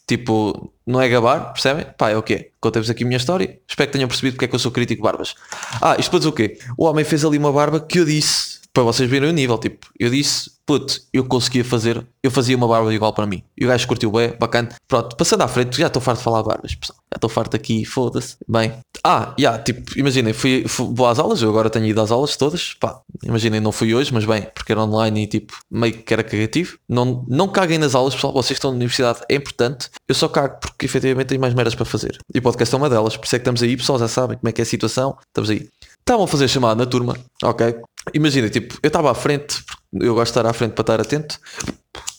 Tipo, 0.07 0.71
não 0.85 1.01
é 1.01 1.09
gabar, 1.09 1.51
percebem? 1.51 1.85
Pá, 1.97 2.11
é 2.11 2.17
o 2.17 2.21
quê? 2.21 2.51
Contei-vos 2.61 2.91
aqui 2.91 3.03
a 3.03 3.07
minha 3.07 3.17
história. 3.17 3.59
Espero 3.67 3.89
que 3.89 3.93
tenham 3.93 4.07
percebido 4.07 4.33
porque 4.33 4.45
é 4.45 4.47
que 4.47 4.53
eu 4.53 4.59
sou 4.59 4.71
crítico 4.71 5.01
de 5.01 5.03
barbas. 5.03 5.33
Ah, 5.81 5.95
isto 5.97 6.11
para 6.11 6.29
o 6.29 6.31
quê? 6.31 6.59
O 6.77 6.85
homem 6.85 7.03
fez 7.03 7.25
ali 7.25 7.39
uma 7.39 7.51
barba 7.51 7.79
que 7.79 7.99
eu 7.99 8.05
disse, 8.05 8.54
para 8.75 8.83
vocês 8.83 9.09
verem 9.09 9.29
o 9.29 9.31
nível, 9.31 9.57
tipo, 9.57 9.87
eu 9.97 10.09
disse, 10.09 10.51
puto, 10.65 10.99
eu 11.13 11.23
conseguia 11.23 11.63
fazer, 11.63 12.05
eu 12.21 12.29
fazia 12.29 12.57
uma 12.57 12.67
barba 12.67 12.93
igual 12.93 13.13
para 13.13 13.25
mim. 13.25 13.41
E 13.57 13.63
o 13.63 13.69
gajo 13.69 13.87
curtiu 13.87 14.11
bem, 14.11 14.35
bacana. 14.37 14.67
Pronto, 14.85 15.15
passando 15.15 15.43
à 15.43 15.47
frente, 15.47 15.77
já 15.77 15.87
estou 15.87 16.01
farto 16.01 16.17
de 16.17 16.25
falar 16.25 16.43
barbas, 16.43 16.75
pessoal. 16.75 16.99
Já 17.09 17.15
estou 17.15 17.29
farto 17.29 17.55
aqui, 17.55 17.85
foda-se. 17.85 18.35
Bem. 18.45 18.73
Ah, 19.01 19.33
já, 19.39 19.57
tipo, 19.59 19.97
imaginem, 19.97 20.33
fui, 20.33 20.65
fui, 20.67 20.89
vou 20.91 21.07
às 21.07 21.19
aulas, 21.19 21.41
eu 21.41 21.49
agora 21.49 21.69
tenho 21.69 21.85
ido 21.85 22.01
às 22.01 22.11
aulas 22.11 22.35
todas, 22.35 22.73
pá. 22.73 22.99
Imaginem, 23.23 23.61
não 23.61 23.71
fui 23.71 23.95
hoje, 23.95 24.13
mas 24.13 24.25
bem, 24.25 24.45
porque 24.53 24.73
era 24.73 24.81
online 24.81 25.23
e 25.23 25.27
tipo, 25.27 25.53
meio 25.71 25.93
que 25.93 26.13
era 26.13 26.21
cagativo. 26.21 26.77
Não, 26.89 27.25
não 27.29 27.47
caguem 27.47 27.77
nas 27.77 27.95
aulas, 27.95 28.13
pessoal, 28.13 28.33
vocês 28.33 28.57
estão 28.57 28.71
na 28.71 28.75
universidade, 28.75 29.21
é 29.29 29.35
importante. 29.35 29.89
Eu 30.05 30.15
só 30.15 30.27
cago 30.27 30.59
porque 30.59 30.85
efetivamente 30.85 31.27
tenho 31.27 31.39
mais 31.39 31.53
meras 31.53 31.75
para 31.75 31.85
fazer. 31.85 32.17
E 32.33 32.39
o 32.39 32.41
podcast 32.41 32.75
é 32.75 32.77
uma 32.77 32.89
delas, 32.89 33.15
por 33.15 33.25
isso 33.25 33.37
é 33.37 33.39
que 33.39 33.43
estamos 33.43 33.63
aí, 33.63 33.77
pessoal, 33.77 33.99
já 33.99 34.09
sabem 34.09 34.37
como 34.37 34.49
é 34.49 34.51
que 34.51 34.59
é 34.59 34.63
a 34.63 34.65
situação, 34.65 35.17
estamos 35.29 35.49
aí. 35.49 35.69
Estavam 36.07 36.25
a 36.25 36.27
fazer 36.27 36.47
chamada 36.47 36.75
na 36.75 36.85
turma, 36.85 37.17
ok? 37.43 37.77
Imagina, 38.13 38.47
tipo, 38.47 38.77
eu 38.83 38.87
estava 38.89 39.09
à 39.09 39.15
frente, 39.15 39.63
eu 39.91 40.13
gosto 40.13 40.31
de 40.33 40.39
estar 40.39 40.45
à 40.45 40.53
frente 40.53 40.73
para 40.73 40.83
estar 40.83 41.01
atento, 41.01 41.39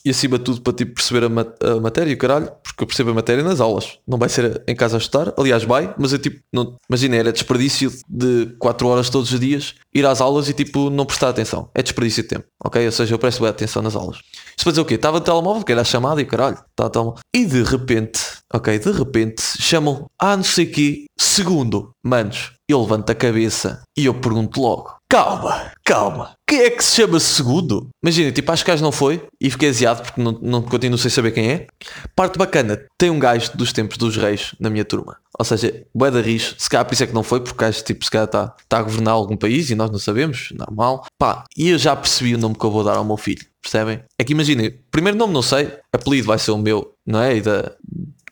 e 0.03 0.09
acima 0.09 0.37
de 0.37 0.43
tudo 0.43 0.59
para 0.59 0.73
tipo, 0.73 0.95
perceber 0.95 1.25
a, 1.25 1.29
mat 1.29 1.47
a 1.63 1.79
matéria, 1.79 2.13
caralho, 2.17 2.51
porque 2.63 2.83
eu 2.83 2.87
percebo 2.87 3.11
a 3.11 3.13
matéria 3.13 3.41
nas 3.45 3.61
aulas. 3.61 3.97
Não 4.05 4.17
vai 4.17 4.27
ser 4.27 4.61
em 4.67 4.75
casa 4.75 4.97
a 4.97 4.99
estudar, 4.99 5.33
aliás, 5.37 5.63
vai, 5.63 5.95
mas 5.97 6.11
eu 6.11 6.19
tipo, 6.19 6.37
não, 6.51 6.75
imagina, 6.89 7.15
era 7.15 7.31
desperdício 7.31 7.89
de 8.09 8.55
4 8.59 8.87
horas 8.89 9.09
todos 9.09 9.31
os 9.31 9.39
dias 9.39 9.75
ir 9.93 10.05
às 10.05 10.19
aulas 10.19 10.49
e 10.49 10.53
tipo, 10.53 10.89
não 10.89 11.05
prestar 11.05 11.29
atenção. 11.29 11.69
É 11.73 11.81
desperdício 11.81 12.23
de 12.23 12.27
tempo, 12.29 12.45
ok? 12.61 12.85
Ou 12.85 12.91
seja, 12.91 13.15
eu 13.15 13.19
presto 13.19 13.39
bem 13.39 13.49
atenção 13.49 13.81
nas 13.81 13.95
aulas. 13.95 14.17
Isto 14.57 14.69
dizer 14.69 14.81
o 14.81 14.85
quê? 14.85 14.95
Estava 14.95 15.19
no 15.19 15.23
telemóvel, 15.23 15.63
que 15.63 15.71
era 15.71 15.79
a 15.79 15.85
chamada 15.85 16.21
e 16.21 16.25
caralho, 16.25 16.57
estava 16.71 16.89
no 16.89 16.91
telemóvel. 16.91 17.21
E 17.33 17.45
de 17.45 17.63
repente, 17.63 18.19
ok, 18.53 18.79
de 18.79 18.91
repente 18.91 19.41
chamam, 19.61 20.07
ah, 20.19 20.35
não 20.35 20.43
sei 20.43 20.65
o 20.65 20.71
quê, 20.71 21.05
segundo, 21.17 21.91
manos. 22.03 22.56
Eu 22.69 22.81
levanto 22.81 23.09
a 23.09 23.15
cabeça 23.15 23.81
e 23.97 24.05
eu 24.05 24.13
pergunto 24.13 24.59
logo: 24.59 24.93
calma, 25.09 25.71
calma, 25.85 26.33
quem 26.45 26.59
é 26.59 26.69
que 26.69 26.83
se 26.83 26.97
chama 26.97 27.17
segundo? 27.17 27.87
Imagina, 28.03 28.29
tipo, 28.29 28.51
acho 28.51 28.65
que 28.65 28.71
gajo 28.71 28.83
não 28.83 28.91
foi 28.91 29.25
e 29.39 29.49
fiquei 29.49 29.69
aziado 29.69 30.03
porque 30.03 30.21
não, 30.21 30.33
não 30.41 30.61
continuo 30.61 30.97
sem 30.97 31.09
saber 31.09 31.31
quem 31.31 31.49
é. 31.49 31.67
Parte 32.13 32.37
bacana, 32.37 32.85
tem 32.97 33.09
um 33.09 33.19
gajo 33.19 33.55
dos 33.55 33.71
tempos 33.71 33.97
dos 33.97 34.17
reis 34.17 34.53
na 34.59 34.69
minha 34.69 34.83
turma. 34.83 35.17
Ou 35.39 35.45
seja, 35.45 35.85
bué 35.95 36.11
da 36.11 36.19
rijo, 36.19 36.55
se 36.57 36.69
calhar 36.69 36.85
por 36.85 36.93
isso 36.93 37.03
é 37.05 37.07
que 37.07 37.13
não 37.13 37.23
foi, 37.23 37.39
porque 37.39 37.55
o 37.55 37.57
gajo, 37.57 37.81
tipo, 37.85 38.03
se 38.03 38.11
calhar 38.11 38.25
está 38.25 38.53
tá 38.67 38.79
a 38.79 38.83
governar 38.83 39.13
algum 39.13 39.37
país 39.37 39.69
e 39.69 39.75
nós 39.75 39.89
não 39.89 39.99
sabemos, 39.99 40.49
normal. 40.51 41.05
Pá, 41.17 41.45
e 41.55 41.69
eu 41.69 41.77
já 41.77 41.95
percebi 41.95 42.35
o 42.35 42.37
nome 42.37 42.55
que 42.55 42.65
eu 42.65 42.71
vou 42.71 42.83
dar 42.83 42.97
ao 42.97 43.05
meu 43.05 43.17
filho, 43.17 43.45
percebem? 43.61 44.01
É 44.19 44.25
que 44.25 44.33
imaginem, 44.33 44.77
primeiro 44.91 45.17
nome 45.17 45.33
não 45.33 45.41
sei, 45.41 45.71
apelido 45.93 46.27
vai 46.27 46.37
ser 46.37 46.51
o 46.51 46.57
meu, 46.57 46.93
não 47.05 47.21
é? 47.21 47.37
E 47.37 47.41
da, 47.41 47.71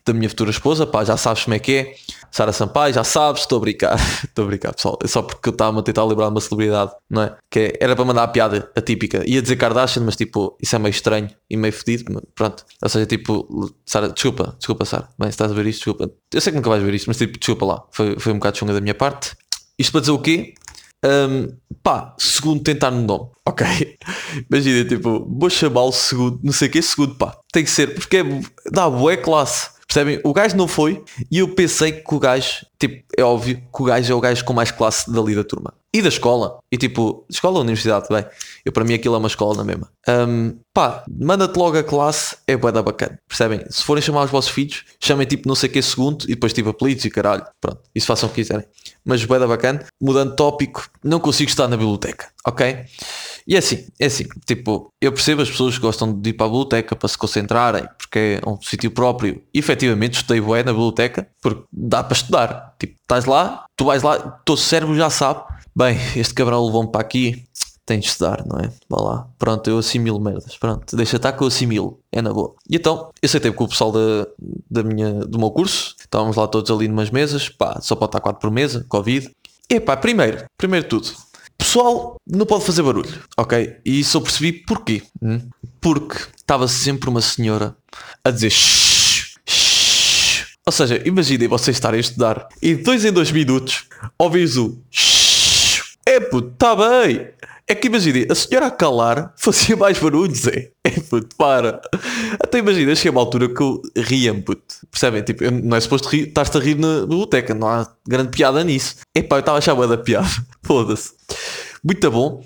da 0.04 0.12
minha 0.12 0.28
futura 0.28 0.50
esposa, 0.50 0.86
pá, 0.86 1.04
já 1.04 1.16
sabes 1.16 1.44
como 1.44 1.54
é 1.54 1.58
que 1.58 1.72
é. 1.72 1.94
Sara 2.36 2.52
Sampaio, 2.52 2.92
já 2.92 3.02
sabes, 3.02 3.40
estou 3.40 3.56
a 3.56 3.60
brincar. 3.62 3.96
Estou 4.22 4.44
a 4.44 4.48
brincar, 4.48 4.74
pessoal. 4.74 4.98
É 5.02 5.06
só 5.06 5.22
porque 5.22 5.48
eu 5.48 5.52
estava 5.52 5.80
a 5.80 5.82
tentar 5.82 6.04
lembrar 6.04 6.28
uma 6.28 6.38
celebridade, 6.38 6.92
não 7.08 7.22
é? 7.22 7.34
Que 7.50 7.60
é- 7.60 7.78
era 7.80 7.96
para 7.96 8.04
mandar 8.04 8.24
a 8.24 8.28
piada 8.28 8.70
atípica. 8.76 9.22
Ia 9.26 9.40
dizer 9.40 9.56
Kardashian, 9.56 10.02
mas 10.02 10.16
tipo, 10.16 10.54
isso 10.60 10.76
é 10.76 10.78
meio 10.78 10.90
estranho 10.90 11.30
e 11.48 11.56
meio 11.56 11.72
fedido. 11.72 12.22
Pronto. 12.34 12.66
Ou 12.82 12.88
seja, 12.90 13.06
tipo, 13.06 13.74
Sara, 13.86 14.10
desculpa, 14.10 14.54
desculpa, 14.58 14.84
Sara. 14.84 15.08
Bem, 15.18 15.30
estás 15.30 15.50
a 15.50 15.54
ver 15.54 15.64
isto, 15.64 15.78
desculpa. 15.78 16.10
Eu 16.30 16.40
sei 16.42 16.52
que 16.52 16.58
nunca 16.58 16.68
vais 16.68 16.82
ver 16.82 16.92
isto, 16.92 17.06
mas 17.06 17.16
tipo, 17.16 17.38
desculpa 17.38 17.64
lá. 17.64 17.82
Foi, 17.90 18.18
foi 18.18 18.32
um 18.32 18.36
bocado 18.36 18.58
chunga 18.58 18.74
da 18.74 18.82
minha 18.82 18.94
parte. 18.94 19.32
Isto 19.78 19.92
para 19.92 20.00
dizer 20.02 20.12
o 20.12 20.18
quê? 20.18 20.52
Um, 21.02 21.56
pá, 21.82 22.14
segundo 22.18 22.62
tentar 22.62 22.90
no 22.90 23.00
nome, 23.00 23.30
ok? 23.48 23.66
Imagina, 24.50 24.86
tipo, 24.86 25.26
vou 25.26 25.48
chamá-lo 25.48 25.92
segundo, 25.92 26.38
não 26.42 26.52
sei 26.52 26.68
o 26.68 26.70
que, 26.70 26.82
segundo, 26.82 27.14
pá, 27.14 27.34
tem 27.50 27.64
que 27.64 27.70
ser, 27.70 27.94
porque 27.94 28.18
é, 28.18 28.24
dá 28.72 28.90
boa 28.90 29.16
classe, 29.16 29.70
percebem? 29.96 30.20
O 30.24 30.32
gajo 30.32 30.56
não 30.56 30.68
foi 30.68 31.02
e 31.30 31.38
eu 31.38 31.48
pensei 31.48 31.92
que 31.92 32.14
o 32.14 32.18
gajo, 32.18 32.66
tipo, 32.78 33.02
é 33.16 33.22
óbvio 33.22 33.56
que 33.56 33.82
o 33.82 33.84
gajo 33.84 34.12
é 34.12 34.16
o 34.16 34.20
gajo 34.20 34.44
com 34.44 34.52
mais 34.52 34.70
classe 34.70 35.10
dali 35.10 35.34
da 35.34 35.42
turma 35.42 35.72
e 35.96 36.02
da 36.02 36.08
escola, 36.08 36.58
e 36.70 36.76
tipo, 36.76 37.24
escola 37.30 37.56
ou 37.56 37.62
universidade, 37.62 38.06
bem, 38.10 38.24
eu 38.64 38.70
para 38.70 38.84
mim 38.84 38.92
aquilo 38.92 39.14
é 39.14 39.18
uma 39.18 39.28
escola 39.28 39.56
na 39.56 39.64
mesma. 39.64 39.90
Um, 40.06 40.58
pá, 40.74 41.04
manda-te 41.08 41.56
logo 41.56 41.78
a 41.78 41.82
classe, 41.82 42.36
é 42.46 42.54
bué 42.54 42.70
da 42.70 42.82
bacana, 42.82 43.18
percebem? 43.26 43.64
Se 43.70 43.82
forem 43.82 44.02
chamar 44.02 44.24
os 44.24 44.30
vossos 44.30 44.50
filhos, 44.50 44.84
chamem 45.00 45.26
tipo 45.26 45.48
não 45.48 45.54
sei 45.54 45.70
que 45.70 45.80
segundo 45.80 46.24
e 46.24 46.34
depois 46.34 46.52
tipo 46.52 46.68
apelidos 46.68 47.04
e 47.06 47.10
caralho, 47.10 47.46
pronto, 47.60 47.80
isso 47.94 48.06
façam 48.06 48.28
o 48.28 48.32
que 48.32 48.42
quiserem. 48.42 48.66
Mas 49.04 49.24
bué 49.24 49.38
da 49.38 49.46
bacana, 49.46 49.86
mudando 50.00 50.36
tópico, 50.36 50.86
não 51.02 51.18
consigo 51.18 51.48
estar 51.48 51.66
na 51.66 51.76
biblioteca, 51.76 52.28
ok? 52.46 52.84
E 53.46 53.54
é 53.54 53.58
assim, 53.58 53.86
é 54.00 54.06
assim, 54.06 54.24
tipo, 54.44 54.92
eu 55.00 55.12
percebo 55.12 55.40
as 55.40 55.48
pessoas 55.48 55.76
que 55.76 55.80
gostam 55.80 56.12
de 56.12 56.30
ir 56.30 56.32
para 56.32 56.46
a 56.46 56.48
biblioteca 56.48 56.96
para 56.96 57.08
se 57.08 57.16
concentrarem, 57.16 57.88
porque 57.96 58.40
é 58.42 58.48
um 58.48 58.60
sítio 58.60 58.90
próprio. 58.90 59.40
E 59.54 59.60
efetivamente 59.60 60.14
estudei 60.14 60.40
bué 60.40 60.64
na 60.64 60.72
biblioteca, 60.72 61.28
porque 61.40 61.62
dá 61.72 62.02
para 62.02 62.16
estudar. 62.16 62.74
Tipo, 62.76 62.96
estás 63.00 63.24
lá, 63.24 63.64
tu 63.76 63.84
vais 63.84 64.02
lá, 64.02 64.16
o 64.16 64.44
teu 64.44 64.56
cérebro 64.56 64.96
já 64.96 65.08
sabe, 65.10 65.44
bem, 65.76 65.98
este 66.16 66.32
cabrão 66.32 66.64
levou-me 66.64 66.90
para 66.90 67.02
aqui, 67.02 67.44
tens 67.84 68.00
de 68.00 68.06
estudar, 68.08 68.44
não 68.46 68.58
é? 68.58 68.72
Vá 68.88 69.00
lá, 69.00 69.28
pronto, 69.38 69.68
eu 69.68 69.78
assimilo 69.78 70.20
merdas, 70.20 70.56
pronto, 70.56 70.96
deixa 70.96 71.16
estar 71.16 71.32
que 71.32 71.42
eu 71.42 71.46
assimilo, 71.46 72.00
é 72.10 72.22
na 72.22 72.32
boa. 72.32 72.54
E 72.68 72.76
então, 72.76 73.10
eu 73.20 73.28
sentei 73.28 73.52
com 73.52 73.64
o 73.64 73.68
pessoal 73.68 73.92
da, 73.92 74.26
da 74.70 74.82
minha, 74.82 75.12
do 75.12 75.38
meu 75.38 75.50
curso, 75.50 75.94
estávamos 76.00 76.36
lá 76.36 76.48
todos 76.48 76.70
ali 76.70 76.88
numas 76.88 77.10
mesas, 77.10 77.48
pá, 77.48 77.78
só 77.80 77.94
pode 77.94 78.08
estar 78.08 78.20
4 78.20 78.40
por 78.40 78.50
mesa, 78.50 78.84
Covid. 78.88 79.30
E 79.68 79.80
pá, 79.80 79.96
primeiro, 79.96 80.44
primeiro 80.56 80.88
tudo, 80.88 81.12
pessoal 81.58 82.16
não 82.26 82.46
pode 82.46 82.64
fazer 82.64 82.82
barulho, 82.82 83.22
ok? 83.36 83.76
E 83.84 84.00
isso 84.00 84.16
eu 84.16 84.22
percebi 84.22 84.52
porquê. 84.52 85.02
hum? 85.20 85.40
Porque 85.80 86.16
estava 86.36 86.68
sempre 86.68 87.08
uma 87.08 87.20
senhora 87.20 87.76
a 88.24 88.30
dizer 88.30 88.50
shhh, 88.50 89.34
shhh. 89.44 90.46
Ou 90.64 90.72
seja, 90.72 91.02
imaginem 91.04 91.48
vocês 91.48 91.76
estarem 91.76 91.98
a 91.98 92.00
estudar 92.00 92.48
e 92.62 92.74
dois 92.74 93.04
em 93.04 93.12
dois 93.12 93.30
minutos 93.30 93.86
ouvis 94.18 94.56
o 94.56 94.78
shhh. 94.90 95.15
É 96.06 96.20
puto, 96.20 96.52
está 96.52 96.76
bem. 96.76 97.28
É 97.68 97.74
que 97.74 97.88
imagina, 97.88 98.32
a 98.32 98.34
senhora 98.36 98.66
a 98.66 98.70
calar 98.70 99.34
fazia 99.36 99.76
mais 99.76 99.98
barulho, 99.98 100.32
Zé. 100.32 100.70
É 100.84 100.90
puto, 100.90 101.34
para. 101.36 101.80
Até 102.40 102.58
imagina, 102.58 102.94
cheguei 102.94 103.08
a 103.08 103.12
uma 103.12 103.20
altura 103.20 103.52
que 103.52 103.60
eu 103.60 103.82
ria-me, 103.96 104.40
puto. 104.40 104.62
Percebem? 104.88 105.22
Tipo, 105.22 105.50
não 105.50 105.76
é 105.76 105.80
suposto 105.80 106.08
rir, 106.08 106.28
estás-te 106.28 106.56
a 106.56 106.60
rir 106.60 106.76
na 106.76 107.00
biblioteca, 107.00 107.52
não 107.54 107.66
há 107.66 107.92
grande 108.06 108.30
piada 108.30 108.62
nisso. 108.62 108.96
Epá, 109.12 109.36
eu 109.36 109.40
estava 109.40 109.58
a 109.58 109.60
achar 109.60 109.74
da 109.74 109.98
piada. 109.98 110.28
Foda-se. 110.62 111.12
Muito 111.82 112.10
bom. 112.10 112.44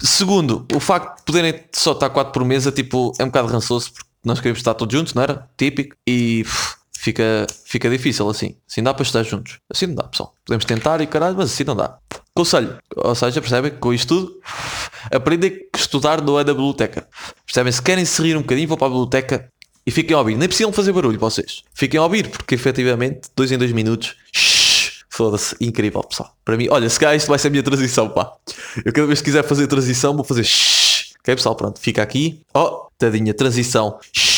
Segundo, 0.00 0.64
o 0.72 0.78
facto 0.78 1.18
de 1.18 1.24
poderem 1.24 1.64
só 1.74 1.92
estar 1.92 2.08
4 2.08 2.32
por 2.32 2.44
mesa, 2.44 2.70
tipo, 2.70 3.12
é 3.18 3.24
um 3.24 3.26
bocado 3.26 3.48
rançoso, 3.48 3.92
porque 3.92 4.08
nós 4.24 4.38
queremos 4.38 4.60
estar 4.60 4.74
todos 4.74 4.96
juntos, 4.96 5.14
não 5.14 5.22
era? 5.22 5.48
Típico. 5.56 5.96
E 6.06 6.44
pff, 6.44 6.76
fica, 6.96 7.46
fica 7.64 7.90
difícil 7.90 8.28
assim. 8.28 8.54
Assim 8.70 8.84
dá 8.84 8.94
para 8.94 9.02
estar 9.02 9.24
juntos. 9.24 9.58
Assim 9.68 9.88
não 9.88 9.96
dá, 9.96 10.04
pessoal. 10.04 10.32
Podemos 10.44 10.64
tentar 10.64 11.00
e 11.00 11.08
caralho, 11.08 11.36
mas 11.36 11.52
assim 11.52 11.64
não 11.64 11.74
dá. 11.74 11.98
Conselho. 12.40 12.78
Ou 12.96 13.14
seja, 13.14 13.40
percebem 13.40 13.70
que 13.70 13.76
com 13.76 13.92
isto 13.92 14.08
tudo, 14.08 14.40
aprendem 15.10 15.50
que 15.50 15.78
estudar 15.78 16.22
não 16.22 16.40
é 16.40 16.44
da 16.44 16.54
biblioteca. 16.54 17.06
Percebem? 17.44 17.72
Se 17.72 17.82
querem 17.82 18.04
se 18.04 18.22
rir 18.22 18.36
um 18.36 18.40
bocadinho, 18.40 18.68
vão 18.68 18.78
para 18.78 18.86
a 18.86 18.90
biblioteca 18.90 19.50
e 19.86 19.90
fiquem 19.90 20.16
a 20.16 20.18
ouvir. 20.18 20.36
Nem 20.36 20.48
precisam 20.48 20.72
fazer 20.72 20.92
barulho, 20.92 21.18
vocês. 21.18 21.62
Fiquem 21.74 22.00
a 22.00 22.02
ouvir, 22.02 22.30
porque 22.30 22.54
efetivamente, 22.54 23.28
dois 23.36 23.52
em 23.52 23.58
dois 23.58 23.72
minutos, 23.72 24.16
foda-se, 25.10 25.54
incrível, 25.60 26.02
pessoal. 26.02 26.34
Para 26.44 26.56
mim, 26.56 26.68
olha, 26.70 26.88
se 26.88 26.98
calhar 26.98 27.14
isto 27.14 27.28
vai 27.28 27.38
ser 27.38 27.48
a 27.48 27.50
minha 27.50 27.62
transição, 27.62 28.08
pá. 28.08 28.32
Eu 28.84 28.92
cada 28.92 29.06
vez 29.06 29.20
que 29.20 29.26
quiser 29.26 29.44
fazer 29.44 29.66
transição, 29.66 30.14
vou 30.14 30.24
fazer 30.24 30.44
shhh. 30.44 31.10
Ok, 31.20 31.34
pessoal, 31.34 31.54
pronto, 31.54 31.78
fica 31.78 32.02
aqui. 32.02 32.40
Oh, 32.54 32.86
tadinha, 32.96 33.34
transição. 33.34 33.98
Shhh. 34.12 34.29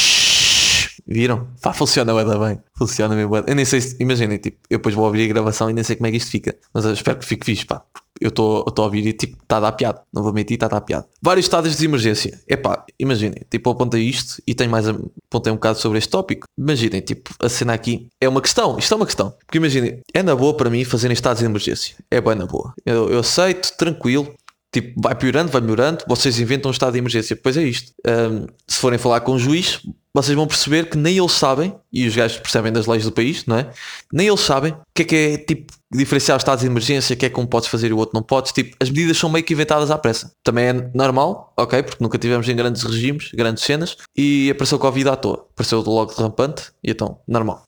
Viram? 1.06 1.48
Pá, 1.60 1.72
funciona 1.72 2.12
da 2.24 2.38
bem. 2.38 2.60
Funciona 2.74 3.14
mesmo. 3.14 3.30
bué. 3.30 3.44
Eu 3.46 3.54
nem 3.54 3.64
sei 3.64 3.80
se, 3.80 3.96
imaginem, 4.00 4.38
tipo, 4.38 4.58
eu 4.70 4.78
depois 4.78 4.94
vou 4.94 5.04
ouvir 5.04 5.24
a 5.24 5.28
gravação 5.28 5.68
e 5.68 5.72
nem 5.72 5.84
sei 5.84 5.96
como 5.96 6.06
é 6.06 6.10
que 6.10 6.16
isto 6.16 6.30
fica. 6.30 6.56
Mas 6.72 6.84
eu 6.84 6.92
espero 6.92 7.18
que 7.18 7.24
fique 7.24 7.44
fixe, 7.44 7.66
pá. 7.66 7.82
Eu 8.20 8.28
estou 8.28 8.64
a 8.64 8.82
ouvir 8.82 9.04
e 9.04 9.12
tipo, 9.12 9.36
está 9.42 9.56
a 9.56 9.60
dar 9.60 9.72
piada. 9.72 10.00
Não 10.12 10.22
vou 10.22 10.32
mentir, 10.32 10.54
está 10.54 10.66
a 10.66 10.68
dar 10.68 10.80
piada. 10.82 11.06
Vários 11.20 11.46
estados 11.46 11.76
de 11.76 11.84
emergência. 11.84 12.40
Epá, 12.48 12.84
imaginem, 12.98 13.42
tipo, 13.50 13.70
apontei 13.70 14.02
isto 14.02 14.40
e 14.46 14.54
tenho 14.54 14.70
mais, 14.70 14.86
apontei 14.88 15.52
um 15.52 15.56
bocado 15.56 15.78
sobre 15.78 15.98
este 15.98 16.10
tópico. 16.10 16.46
Imaginem, 16.56 17.00
tipo, 17.00 17.30
a 17.40 17.48
cena 17.48 17.74
aqui 17.74 18.08
é 18.20 18.28
uma 18.28 18.40
questão. 18.40 18.78
Isto 18.78 18.94
é 18.94 18.96
uma 18.96 19.06
questão. 19.06 19.34
Porque 19.44 19.58
imaginem, 19.58 20.00
é 20.14 20.22
na 20.22 20.36
boa 20.36 20.56
para 20.56 20.70
mim 20.70 20.84
fazerem 20.84 21.14
estados 21.14 21.40
de 21.40 21.46
emergência. 21.46 21.96
É 22.10 22.20
bem 22.20 22.36
na 22.36 22.46
boa. 22.46 22.72
Eu, 22.86 23.10
eu 23.10 23.18
aceito, 23.18 23.76
tranquilo. 23.76 24.32
Tipo, 24.72 25.02
vai 25.02 25.14
piorando, 25.14 25.52
vai 25.52 25.60
melhorando, 25.60 26.02
vocês 26.08 26.40
inventam 26.40 26.70
um 26.70 26.72
estado 26.72 26.92
de 26.92 26.98
emergência. 26.98 27.36
Pois 27.36 27.58
é 27.58 27.62
isto. 27.62 27.92
Ahm, 28.06 28.46
se 28.66 28.78
forem 28.78 28.98
falar 28.98 29.20
com 29.20 29.32
o 29.32 29.38
juiz, 29.38 29.80
vocês 30.14 30.36
vão 30.36 30.46
perceber 30.46 30.90
que 30.90 30.98
nem 30.98 31.16
eles 31.16 31.32
sabem, 31.32 31.74
e 31.92 32.06
os 32.06 32.14
gajos 32.14 32.38
percebem 32.38 32.72
das 32.72 32.86
leis 32.86 33.04
do 33.04 33.12
país, 33.12 33.46
não 33.46 33.56
é? 33.56 33.70
Nem 34.12 34.28
eles 34.28 34.40
sabem 34.40 34.72
o 34.72 34.80
que 34.94 35.02
é 35.02 35.04
que 35.04 35.16
é, 35.16 35.38
tipo, 35.38 35.72
diferenciar 35.90 36.36
os 36.36 36.42
estados 36.42 36.60
de 36.62 36.66
emergência, 36.66 37.14
o 37.14 37.16
que 37.16 37.26
é 37.26 37.30
que 37.30 37.40
um 37.40 37.46
podes 37.46 37.68
fazer 37.68 37.88
e 37.88 37.92
o 37.92 37.96
outro 37.96 38.14
não 38.14 38.22
podes. 38.22 38.52
Tipo, 38.52 38.76
as 38.80 38.90
medidas 38.90 39.16
são 39.16 39.30
meio 39.30 39.44
que 39.44 39.54
inventadas 39.54 39.90
à 39.90 39.96
pressa. 39.96 40.32
Também 40.44 40.66
é 40.66 40.90
normal, 40.94 41.52
ok? 41.56 41.82
Porque 41.82 42.02
nunca 42.02 42.18
tivemos 42.18 42.48
em 42.48 42.54
grandes 42.54 42.82
regimes, 42.82 43.30
grandes 43.32 43.64
cenas, 43.64 43.96
e 44.16 44.50
apareceu 44.50 44.78
Covid 44.78 45.08
à 45.08 45.16
toa. 45.16 45.46
Apareceu 45.52 45.80
logo 45.80 46.12
rampante, 46.12 46.64
e 46.84 46.90
então, 46.90 47.18
normal. 47.26 47.64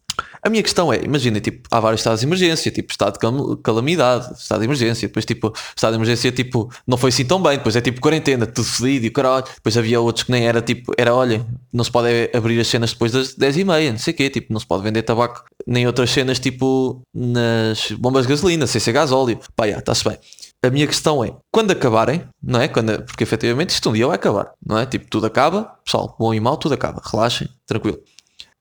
A 0.47 0.51
minha 0.51 0.63
questão 0.63 0.93
é, 0.93 1.03
imagina, 1.03 1.41
tipo, 1.41 1.67
há 1.71 1.81
vários 1.81 2.03
estados 2.03 2.21
de 2.21 2.27
emergência, 2.27 2.71
tipo, 2.71 2.93
estado 2.93 3.15
de 3.15 3.63
calamidade, 3.63 4.35
estado 4.39 4.59
de 4.59 4.67
emergência, 4.67 5.09
depois 5.09 5.25
tipo, 5.25 5.55
estado 5.75 5.93
de 5.93 5.97
emergência, 5.97 6.31
tipo, 6.31 6.71
não 6.87 6.99
foi 6.99 7.09
assim 7.09 7.25
tão 7.25 7.43
bem, 7.43 7.57
depois 7.57 7.75
é 7.77 7.81
tipo 7.81 7.99
quarentena, 7.99 8.47
tudo 8.47 8.67
fedido 8.67 9.07
e 9.07 9.11
caralho, 9.11 9.47
depois 9.55 9.75
havia 9.79 9.99
outros 9.99 10.25
que 10.25 10.31
nem 10.31 10.47
era 10.47 10.61
tipo, 10.61 10.93
era, 10.99 11.15
olha, 11.15 11.47
não 11.73 11.83
se 11.83 11.91
pode 11.91 12.09
abrir 12.35 12.61
as 12.61 12.69
cenas 12.69 12.93
depois 12.93 13.11
das 13.13 13.33
10 13.33 13.57
e 13.57 13.65
meia, 13.65 13.91
não 13.93 13.99
sei 13.99 14.13
o 14.13 14.17
quê, 14.19 14.29
tipo, 14.29 14.53
não 14.53 14.61
se 14.61 14.67
pode 14.67 14.83
vender 14.83 15.03
tabaco, 15.03 15.45
nem 15.67 15.87
outras 15.87 16.11
cenas 16.11 16.39
tipo 16.39 17.01
nas 17.15 17.93
bombas 17.93 18.27
de 18.27 18.29
gasolina, 18.29 18.67
sem 18.67 18.83
ser 18.83 18.93
gasóleo, 18.93 19.41
pá, 19.57 19.67
já, 19.67 19.79
está-se 19.79 20.05
bem. 20.05 20.19
A 20.63 20.69
minha 20.69 20.87
questão 20.87 21.25
é, 21.25 21.35
quando 21.51 21.71
acabarem, 21.71 22.23
não 22.43 22.61
é? 22.61 22.69
Quando, 22.69 23.03
porque 23.03 23.23
efetivamente 23.23 23.71
isto 23.71 23.89
um 23.89 23.95
dia 23.95 24.07
vai 24.07 24.17
acabar, 24.17 24.53
não 24.65 24.79
é? 24.79 24.85
Tipo, 24.85 25.07
tudo 25.09 25.27
acaba, 25.27 25.75
pessoal, 25.85 26.15
bom 26.19 26.35
e 26.35 26.41
mal, 26.41 26.59
tudo 26.59 26.75
acaba, 26.75 27.03
relaxem, 27.03 27.49
tranquilo. 27.67 27.99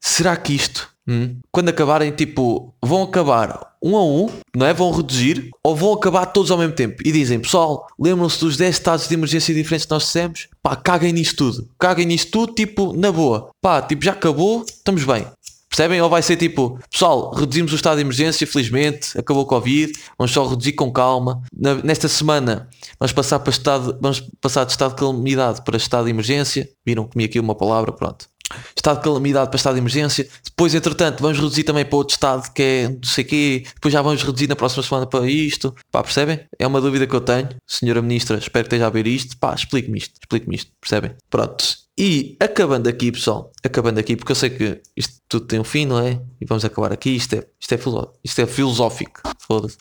Será 0.02 0.36
que 0.36 0.54
isto, 0.54 0.93
hum, 1.08 1.38
quando 1.52 1.70
acabarem, 1.70 2.12
tipo, 2.12 2.74
vão 2.82 3.04
acabar 3.04 3.74
um 3.82 3.96
a 3.98 4.04
um, 4.06 4.30
não 4.56 4.66
é? 4.66 4.74
Vão 4.74 4.92
reduzir 4.92 5.50
ou 5.64 5.76
vão 5.76 5.94
acabar 5.94 6.26
todos 6.28 6.50
ao 6.52 6.58
mesmo 6.58 6.74
tempo? 6.74 6.96
E 7.06 7.12
dizem, 7.12 7.40
pessoal, 7.40 7.88
lembram-se 8.00 8.40
dos 8.40 8.56
10 8.58 8.76
estados 8.76 9.08
de 9.08 9.14
emergência 9.14 9.54
diferentes 9.54 9.86
que 9.86 9.92
nós 9.92 10.04
dissemos? 10.04 10.48
Pá, 10.62 10.76
caguem 10.76 11.12
nisto 11.14 11.36
tudo. 11.38 11.70
Caguem 11.78 12.06
nisto 12.06 12.32
tudo, 12.32 12.54
tipo, 12.54 12.94
na 12.94 13.12
boa. 13.12 13.50
Pá, 13.62 13.82
tipo, 13.82 14.04
já 14.04 14.12
acabou, 14.14 14.64
estamos 14.68 15.04
bem. 15.04 15.26
Percebem? 15.70 16.00
Ou 16.04 16.08
vai 16.08 16.22
ser 16.22 16.38
tipo, 16.38 16.80
pessoal, 16.92 17.32
reduzimos 17.34 17.72
o 17.74 17.76
estado 17.76 17.96
de 17.96 18.02
emergência, 18.02 18.46
felizmente, 18.46 19.18
acabou 19.18 19.42
o 19.42 19.46
Covid, 19.48 19.92
vamos 20.20 20.32
só 20.32 20.46
reduzir 20.48 20.74
com 20.74 20.92
calma. 20.92 21.42
Na- 21.52 21.74
nesta 21.84 22.08
semana 22.08 22.70
vamos 23.00 23.12
passar 23.12 23.40
para 23.40 23.50
estado, 23.50 23.98
vamos 24.00 24.22
passar 24.40 24.66
de 24.66 24.72
estado 24.72 24.92
de 24.92 24.98
calamidade 24.98 25.64
para 25.64 25.76
estado 25.76 26.04
de 26.06 26.12
emergência. 26.12 26.70
Viram 26.86 27.06
comi 27.08 27.24
aqui 27.26 27.40
uma 27.40 27.56
palavra, 27.56 27.92
pronto. 27.92 28.28
Estado 28.76 28.98
de 28.98 29.04
calamidade 29.04 29.50
para 29.50 29.58
estado 29.58 29.74
de 29.76 29.80
emergência. 29.80 30.28
Depois, 30.44 30.76
entretanto, 30.76 31.22
vamos 31.22 31.38
reduzir 31.38 31.64
também 31.64 31.86
para 31.86 31.98
outro 31.98 32.14
estado 32.14 32.52
que 32.54 32.62
é 32.62 32.90
não 32.90 33.04
sei 33.04 33.24
quê. 33.24 33.64
Depois 33.76 33.94
já 33.94 34.02
vamos 34.02 34.22
reduzir 34.22 34.48
na 34.48 34.56
próxima 34.56 34.84
semana 34.84 35.08
para 35.08 35.26
isto. 35.26 35.74
Pá, 35.92 36.04
percebem? 36.04 36.42
É 36.60 36.68
uma 36.68 36.82
dúvida 36.82 37.08
que 37.08 37.16
eu 37.16 37.22
tenho. 37.22 37.50
Senhora 37.66 38.02
Ministra, 38.02 38.38
espero 38.38 38.66
que 38.66 38.76
esteja 38.76 38.88
a 38.88 38.90
ver 38.90 39.08
isto. 39.08 39.38
Pá, 39.38 39.54
explique-me 39.54 39.98
isto. 39.98 40.14
Explique-me 40.22 40.56
isto. 40.56 40.72
Percebem? 40.80 41.16
Pronto. 41.30 41.64
E 41.98 42.36
acabando 42.40 42.90
aqui, 42.90 43.12
pessoal. 43.12 43.52
Acabando 43.64 44.00
aqui, 44.00 44.16
porque 44.16 44.32
eu 44.32 44.36
sei 44.36 44.50
que 44.50 44.82
isto 44.96 45.14
tudo 45.30 45.46
tem 45.46 45.60
um 45.60 45.64
fim, 45.64 45.86
não 45.86 46.00
é? 46.00 46.20
E 46.42 46.46
vamos 46.46 46.66
acabar 46.66 46.92
aqui. 46.92 47.12
Isto 47.16 47.36
é, 47.36 47.46
isto 47.60 47.74
é, 47.74 47.80
isto 48.24 48.42
é 48.42 48.46
filosófico. 48.48 49.22
Foda-se. 49.40 49.78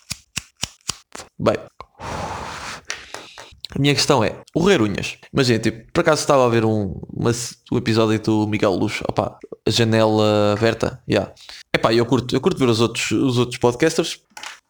Bem, 1.38 1.56
a 3.74 3.78
minha 3.78 3.94
questão 3.94 4.22
é, 4.22 4.36
o 4.54 4.60
roer 4.60 4.82
unhas. 4.82 5.16
Imagina, 5.32 5.58
tipo, 5.58 5.90
por 5.92 6.00
acaso 6.00 6.20
estava 6.20 6.44
a 6.44 6.48
ver 6.48 6.64
um, 6.64 7.00
uma- 7.12 7.32
um 7.72 7.76
episódio 7.78 8.18
do 8.20 8.46
Miguel 8.46 8.72
Luz, 8.74 9.00
opá, 9.08 9.36
a 9.66 9.70
janela 9.70 10.54
aberta, 10.56 11.00
yeah. 11.08 11.32
Epá, 11.74 11.92
eu 11.94 12.04
curto, 12.06 12.34
eu 12.34 12.40
curto 12.40 12.58
ver 12.58 12.68
os 12.68 12.80
outros, 12.80 13.10
os 13.12 13.38
outros 13.38 13.58
podcasters. 13.58 14.20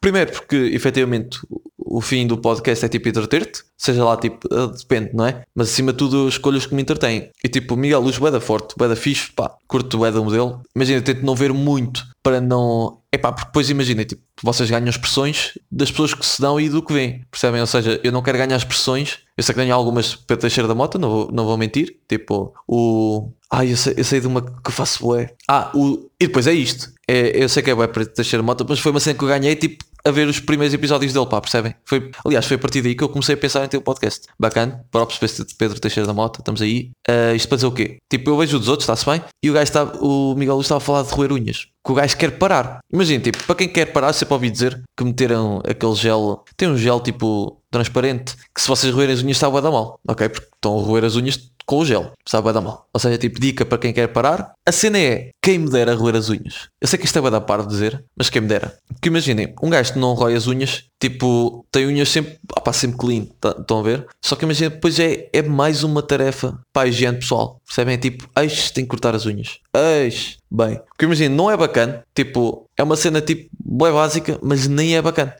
Primeiro 0.01 0.31
porque, 0.33 0.55
efetivamente, 0.73 1.39
o- 1.49 1.61
fim 2.01 2.25
do 2.27 2.37
podcast 2.37 2.83
é 2.85 2.89
tipo 2.89 3.07
entreter-te, 3.07 3.63
seja 3.77 4.03
lá, 4.03 4.17
tipo, 4.17 4.47
eh, 4.53 4.67
depende, 4.77 5.11
não 5.13 5.25
é? 5.25 5.43
Mas 5.55 5.69
acima 5.69 5.91
de 5.91 5.97
tudo 5.97 6.25
os 6.25 6.37
que 6.65 6.73
me 6.75 6.81
entretêm. 6.81 7.29
E 7.43 7.47
tipo, 7.49 7.75
Miguel 7.77 8.01
Luz, 8.01 8.17
da 8.31 8.41
forte, 8.41 8.73
da 8.89 8.95
fixe, 8.95 9.31
pá, 9.31 9.55
curto 9.67 9.97
da 10.11 10.21
modelo. 10.21 10.61
Imagina, 10.75 11.01
tento 11.01 11.25
não 11.25 11.35
ver 11.35 11.53
muito 11.53 12.03
para 12.21 12.41
não... 12.41 12.99
Epá, 13.13 13.31
porque 13.31 13.45
depois 13.47 13.69
imagina, 13.69 14.03
tipo, 14.03 14.21
vocês 14.43 14.69
ganham 14.69 14.89
expressões 14.89 15.57
das 15.71 15.89
pessoas 15.89 16.13
que 16.13 16.25
se 16.25 16.41
dão 16.41 16.59
e 16.59 16.69
do 16.69 16.83
que 16.83 16.93
vêm, 16.93 17.25
percebem? 17.31 17.61
Ou 17.61 17.67
seja, 17.67 17.99
eu 18.03 18.11
não 18.11 18.21
quero 18.21 18.37
ganhar 18.37 18.57
expressões, 18.57 19.19
eu 19.37 19.43
sei 19.43 19.55
que 19.55 19.61
tenho 19.61 19.73
algumas 19.73 20.15
para 20.15 20.37
Teixeira 20.37 20.67
da 20.67 20.75
Mota, 20.75 20.99
não 20.99 21.09
vou, 21.09 21.31
não 21.31 21.45
vou 21.45 21.57
mentir, 21.57 21.97
tipo, 22.07 22.53
o... 22.67 23.31
Ai, 23.49 23.71
eu 23.71 23.77
sei, 23.77 23.93
eu 23.97 24.03
sei 24.03 24.19
de 24.19 24.27
uma 24.27 24.41
que 24.41 24.71
faço 24.71 25.03
bué. 25.03 25.33
Ah, 25.47 25.71
o... 25.73 26.09
e 26.19 26.27
depois 26.27 26.45
é 26.47 26.53
isto, 26.53 26.91
é, 27.07 27.43
eu 27.43 27.47
sei 27.47 27.63
que 27.63 27.71
é 27.71 27.75
bué 27.75 27.87
para 27.87 28.05
Teixeira 28.05 28.43
da 28.43 28.45
Mota, 28.45 28.65
mas 28.67 28.79
foi 28.79 28.91
uma 28.91 28.99
cena 28.99 29.17
que 29.17 29.23
eu 29.23 29.29
ganhei, 29.29 29.55
tipo, 29.55 29.83
a 30.05 30.11
ver 30.11 30.27
os 30.27 30.39
primeiros 30.39 30.73
episódios 30.73 31.13
dele, 31.13 31.25
pá, 31.25 31.39
percebem? 31.39 31.75
Foi, 31.85 32.11
aliás, 32.25 32.45
foi 32.45 32.55
a 32.55 32.59
partir 32.59 32.81
daí 32.81 32.95
que 32.95 33.03
eu 33.03 33.09
comecei 33.09 33.35
a 33.35 33.37
pensar 33.37 33.63
em 33.63 33.67
ter 33.67 33.77
um 33.77 33.81
podcast. 33.81 34.27
Bacana, 34.37 34.85
próprio 34.91 35.17
Pedro 35.57 35.79
Teixeira 35.79 36.05
da 36.05 36.13
Mota, 36.13 36.41
estamos 36.41 36.61
aí. 36.61 36.91
Ah, 37.07 37.33
isto 37.33 37.47
para 37.47 37.55
dizer 37.55 37.67
o 37.67 37.71
quê? 37.71 37.97
Tipo, 38.09 38.31
eu 38.31 38.37
vejo 38.37 38.57
os 38.57 38.67
outros, 38.67 38.83
está-se 38.83 39.05
bem? 39.05 39.23
E 39.41 39.49
o 39.49 39.53
gajo 39.53 39.63
está, 39.63 39.83
o 39.83 40.35
Miguel 40.35 40.55
Luz 40.55 40.65
estava 40.65 40.79
a 40.79 40.85
falar 40.85 41.03
de 41.03 41.13
roer 41.13 41.31
unhas. 41.31 41.67
Que 41.85 41.91
o 41.91 41.95
gajo 41.95 42.17
quer 42.17 42.37
parar. 42.37 42.79
Imagina, 42.91 43.23
tipo, 43.23 43.43
para 43.43 43.55
quem 43.55 43.67
quer 43.67 43.87
parar, 43.87 44.13
sempre 44.13 44.33
ouvi 44.33 44.49
dizer 44.49 44.81
que 44.95 45.03
meteram 45.03 45.61
aquele 45.67 45.95
gel. 45.95 46.43
Tem 46.55 46.69
um 46.69 46.77
gel 46.77 46.99
tipo 46.99 47.61
transparente 47.71 48.35
que 48.53 48.61
se 48.61 48.67
vocês 48.67 48.93
roerem 48.93 49.15
as 49.15 49.21
unhas 49.21 49.37
está 49.37 49.47
a 49.47 49.59
dar 49.59 49.71
mal, 49.71 49.99
ok? 50.07 50.29
Porque 50.29 50.47
estão 50.53 50.79
a 50.79 50.81
roer 50.81 51.03
as 51.03 51.15
unhas 51.15 51.37
com 51.65 51.77
o 51.79 51.85
gel, 51.85 52.11
sabe 52.25 52.49
a 52.49 52.51
dar 52.51 52.61
mal. 52.61 52.87
Ou 52.93 52.99
seja, 52.99 53.17
tipo, 53.17 53.39
dica 53.39 53.65
para 53.65 53.77
quem 53.77 53.93
quer 53.93 54.07
parar. 54.07 54.53
A 54.65 54.71
cena 54.71 54.97
é 54.99 55.31
quem 55.41 55.59
me 55.59 55.69
dera 55.69 55.93
roer 55.95 56.15
as 56.15 56.29
unhas. 56.29 56.69
Eu 56.81 56.87
sei 56.87 56.97
que 56.99 57.05
isto 57.05 57.17
é 57.19 57.29
dar 57.29 57.41
par 57.41 57.61
de 57.61 57.67
dizer, 57.67 58.03
mas 58.17 58.29
quem 58.29 58.41
me 58.41 58.47
dera. 58.47 58.77
Porque 58.87 59.09
imaginem, 59.09 59.53
um 59.61 59.69
gajo 59.69 59.93
que 59.93 59.99
não 59.99 60.13
rói 60.13 60.35
as 60.35 60.47
unhas, 60.47 60.83
tipo, 60.99 61.65
tem 61.71 61.85
unhas 61.85 62.09
sempre, 62.09 62.37
opá, 62.57 62.71
sempre 62.73 62.97
clean, 62.97 63.25
tá- 63.39 63.55
estão 63.59 63.79
a 63.79 63.83
ver? 63.83 64.05
Só 64.23 64.35
que 64.35 64.45
imagina, 64.45 64.69
depois 64.69 64.99
é, 64.99 65.29
é 65.33 65.41
mais 65.41 65.83
uma 65.83 66.01
tarefa 66.01 66.59
para 66.71 66.83
a 66.83 66.87
higiene 66.87 67.17
pessoal. 67.19 67.59
Percebem? 67.65 67.95
É 67.95 67.97
tipo, 67.97 68.29
eis, 68.39 68.71
tem 68.71 68.83
que 68.85 68.89
cortar 68.89 69.15
as 69.15 69.25
unhas. 69.25 69.59
Eis, 69.75 70.37
bem. 70.49 70.79
Porque 70.89 71.05
imagina, 71.05 71.35
não 71.35 71.49
é 71.51 71.57
bacana, 71.57 72.03
tipo, 72.15 72.65
é 72.77 72.83
uma 72.83 72.95
cena 72.95 73.21
tipo, 73.21 73.49
boa 73.59 73.91
básica, 73.91 74.39
mas 74.41 74.67
nem 74.67 74.95
é 74.95 75.01
bacana. 75.01 75.35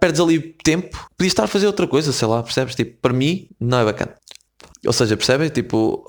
Perdes 0.00 0.20
ali 0.20 0.40
tempo, 0.64 0.96
podias 1.18 1.32
estar 1.32 1.44
a 1.44 1.48
fazer 1.48 1.66
outra 1.66 1.86
coisa, 1.86 2.10
sei 2.12 2.26
lá, 2.26 2.42
percebes? 2.42 2.74
Tipo, 2.74 2.96
para 3.02 3.12
mim, 3.12 3.48
não 3.60 3.78
é 3.80 3.84
bacana. 3.84 4.14
Ou 4.86 4.92
seja, 4.92 5.16
percebem? 5.16 5.48
Tipo, 5.48 6.04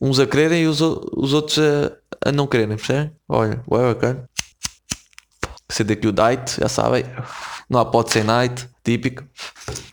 uns 0.00 0.18
a 0.20 0.26
quererem 0.26 0.62
e 0.62 0.66
os, 0.66 0.80
o- 0.80 1.00
os 1.16 1.32
outros 1.32 1.58
a, 1.58 2.28
a 2.28 2.32
não 2.32 2.46
quererem, 2.46 2.76
percebem? 2.76 3.12
Olha, 3.28 3.62
ué, 3.70 3.94
bacana. 3.94 4.28
Ser 5.70 5.84
daqui 5.84 6.06
o 6.06 6.12
diet, 6.12 6.58
já 6.60 6.68
sabem. 6.68 7.04
Não 7.72 7.80
há 7.80 7.86
pode 7.86 8.12
ser 8.12 8.22
night, 8.22 8.68
típico. 8.84 9.24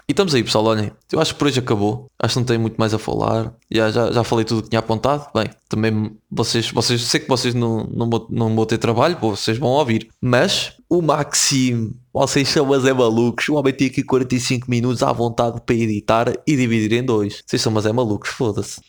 E 0.06 0.12
estamos 0.12 0.36
aí, 0.36 0.44
pessoal. 0.44 0.66
Olhem, 0.66 0.92
eu 1.14 1.22
acho 1.22 1.34
que 1.34 1.40
por 1.40 1.48
hoje 1.48 1.60
acabou. 1.60 2.08
Acho 2.20 2.34
que 2.34 2.40
não 2.42 2.46
tenho 2.46 2.60
muito 2.60 2.76
mais 2.76 2.94
a 2.94 3.00
falar. 3.00 3.54
Já, 3.72 3.90
já, 3.90 4.12
já 4.12 4.22
falei 4.22 4.44
tudo 4.44 4.64
que 4.64 4.70
tinha 4.70 4.80
apontado. 4.80 5.28
Bem, 5.34 5.50
também 5.70 6.12
vocês, 6.30 6.70
vocês 6.72 7.02
sei 7.04 7.22
que 7.22 7.30
vocês 7.30 7.56
não, 7.56 7.86
não, 7.86 8.10
vão, 8.10 8.28
não 8.30 8.54
vão 8.54 8.66
ter 8.66 8.80
trabalho, 8.80 9.18
vocês 9.22 9.58
vão 9.58 9.70
ouvir. 9.70 10.10
Mas 10.20 10.74
o 10.90 11.02
Maxime, 11.02 11.96
vocês 12.14 12.50
são 12.50 12.66
mas 12.66 12.84
é 12.84 12.92
malucos. 12.92 13.48
O 13.48 13.56
homem 13.56 13.74
tem 13.74 13.88
aqui 13.88 14.04
45 14.04 14.70
minutos 14.70 15.02
à 15.02 15.14
vontade 15.14 15.62
para 15.66 15.76
editar 15.76 16.34
e 16.46 16.58
dividir 16.58 16.92
em 17.00 17.04
dois. 17.06 17.42
Vocês 17.48 17.62
são 17.62 17.72
mas 17.72 17.86
é 17.86 17.94
malucos, 17.94 18.30
foda-se. 18.32 18.82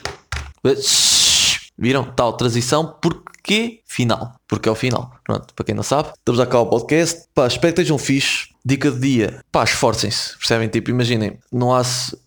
Viram? 1.80 2.04
Tal 2.04 2.34
transição, 2.34 2.94
porque 3.00 3.80
final. 3.86 4.34
Porque 4.46 4.68
é 4.68 4.72
o 4.72 4.74
final. 4.74 5.12
Pronto, 5.24 5.54
para 5.54 5.64
quem 5.64 5.74
não 5.74 5.82
sabe, 5.82 6.10
estamos 6.16 6.38
a 6.38 6.44
acabar 6.44 6.64
o 6.64 6.66
podcast. 6.66 7.26
Pá, 7.34 7.46
espero 7.46 7.74
que 7.74 7.80
estejam 7.80 7.98
fixe. 7.98 8.50
Dica 8.62 8.90
de 8.90 9.00
dia, 9.00 9.42
pá, 9.50 9.64
esforcem-se. 9.64 10.36
Percebem? 10.36 10.68
Tipo, 10.68 10.90
imaginem, 10.90 11.38
não 11.50 11.74
há. 11.74 11.82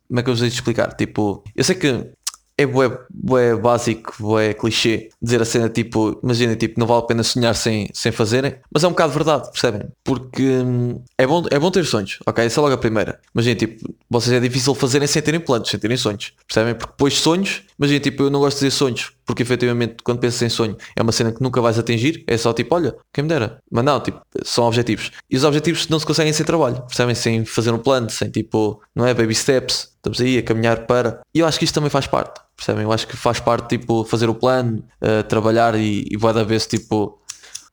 Como 0.07 0.19
é 0.19 0.23
que 0.23 0.29
eu 0.29 0.35
vos 0.35 0.39
de 0.39 0.47
explicar? 0.47 0.93
Tipo, 0.95 1.43
eu 1.55 1.63
sei 1.63 1.75
que 1.75 2.11
é 2.57 2.65
bué, 2.65 2.99
bué 3.09 3.55
básico, 3.55 4.13
bué 4.19 4.53
clichê 4.53 5.09
dizer 5.21 5.41
a 5.41 5.45
cena 5.45 5.69
tipo, 5.69 6.19
imaginem, 6.23 6.55
tipo, 6.55 6.79
não 6.79 6.85
vale 6.85 7.01
a 7.01 7.05
pena 7.05 7.23
sonhar 7.23 7.55
sem, 7.55 7.89
sem 7.93 8.11
fazerem, 8.11 8.55
mas 8.71 8.83
é 8.83 8.87
um 8.87 8.91
bocado 8.91 9.11
verdade, 9.11 9.51
percebem? 9.51 9.87
Porque 10.03 10.43
hum, 10.43 11.01
é 11.17 11.25
bom, 11.25 11.43
é 11.49 11.57
bom 11.57 11.71
ter 11.71 11.85
sonhos, 11.85 12.19
ok? 12.25 12.45
Essa 12.45 12.59
é 12.59 12.61
logo 12.61 12.73
a 12.73 12.77
primeira. 12.77 13.19
Imaginem, 13.33 13.55
tipo, 13.55 13.93
vocês 14.09 14.33
é 14.33 14.39
difícil 14.39 14.75
fazerem 14.75 15.07
sem 15.07 15.21
terem 15.21 15.39
planos, 15.39 15.69
sem 15.69 15.79
terem 15.79 15.97
sonhos, 15.97 16.33
percebem? 16.47 16.75
Porque 16.75 16.91
depois 16.91 17.15
sonhos, 17.15 17.63
imaginem, 17.77 18.01
tipo, 18.01 18.23
eu 18.23 18.29
não 18.29 18.39
gosto 18.39 18.59
de 18.59 18.65
dizer 18.65 18.77
sonhos, 18.77 19.11
porque 19.25 19.43
efetivamente 19.43 19.97
quando 20.03 20.19
pensas 20.19 20.41
em 20.41 20.49
sonho 20.49 20.77
é 20.95 21.01
uma 21.01 21.11
cena 21.11 21.31
que 21.31 21.41
nunca 21.41 21.61
vais 21.61 21.77
atingir, 21.77 22.23
é 22.27 22.37
só 22.37 22.53
tipo, 22.53 22.75
olha, 22.75 22.95
quem 23.11 23.23
me 23.23 23.29
dera. 23.29 23.59
Mas 23.71 23.83
não, 23.83 23.99
tipo, 23.99 24.21
são 24.43 24.65
objetivos. 24.65 25.11
E 25.29 25.37
os 25.37 25.43
objetivos 25.43 25.87
não 25.87 25.99
se 25.99 26.05
conseguem 26.05 26.33
sem 26.33 26.45
trabalho, 26.45 26.81
percebem? 26.83 27.15
Sem 27.15 27.45
fazer 27.45 27.71
um 27.71 27.79
plano, 27.79 28.09
sem 28.09 28.29
tipo, 28.29 28.81
não 28.95 29.05
é 29.05 29.13
baby 29.13 29.35
steps, 29.35 29.93
estamos 29.95 30.19
aí 30.19 30.37
a 30.37 30.43
caminhar 30.43 30.85
para. 30.85 31.21
E 31.33 31.39
eu 31.39 31.47
acho 31.47 31.57
que 31.57 31.65
isto 31.65 31.75
também 31.75 31.89
faz 31.89 32.07
parte. 32.07 32.41
Percebem? 32.55 32.83
Eu 32.83 32.91
acho 32.91 33.07
que 33.07 33.17
faz 33.17 33.39
parte, 33.39 33.77
tipo, 33.77 34.05
fazer 34.05 34.29
o 34.29 34.35
plano, 34.35 34.83
uh, 35.01 35.23
trabalhar 35.23 35.75
e, 35.75 36.05
e 36.09 36.17
vai 36.17 36.33
dar 36.33 36.43
vez, 36.43 36.67
tipo, 36.67 37.19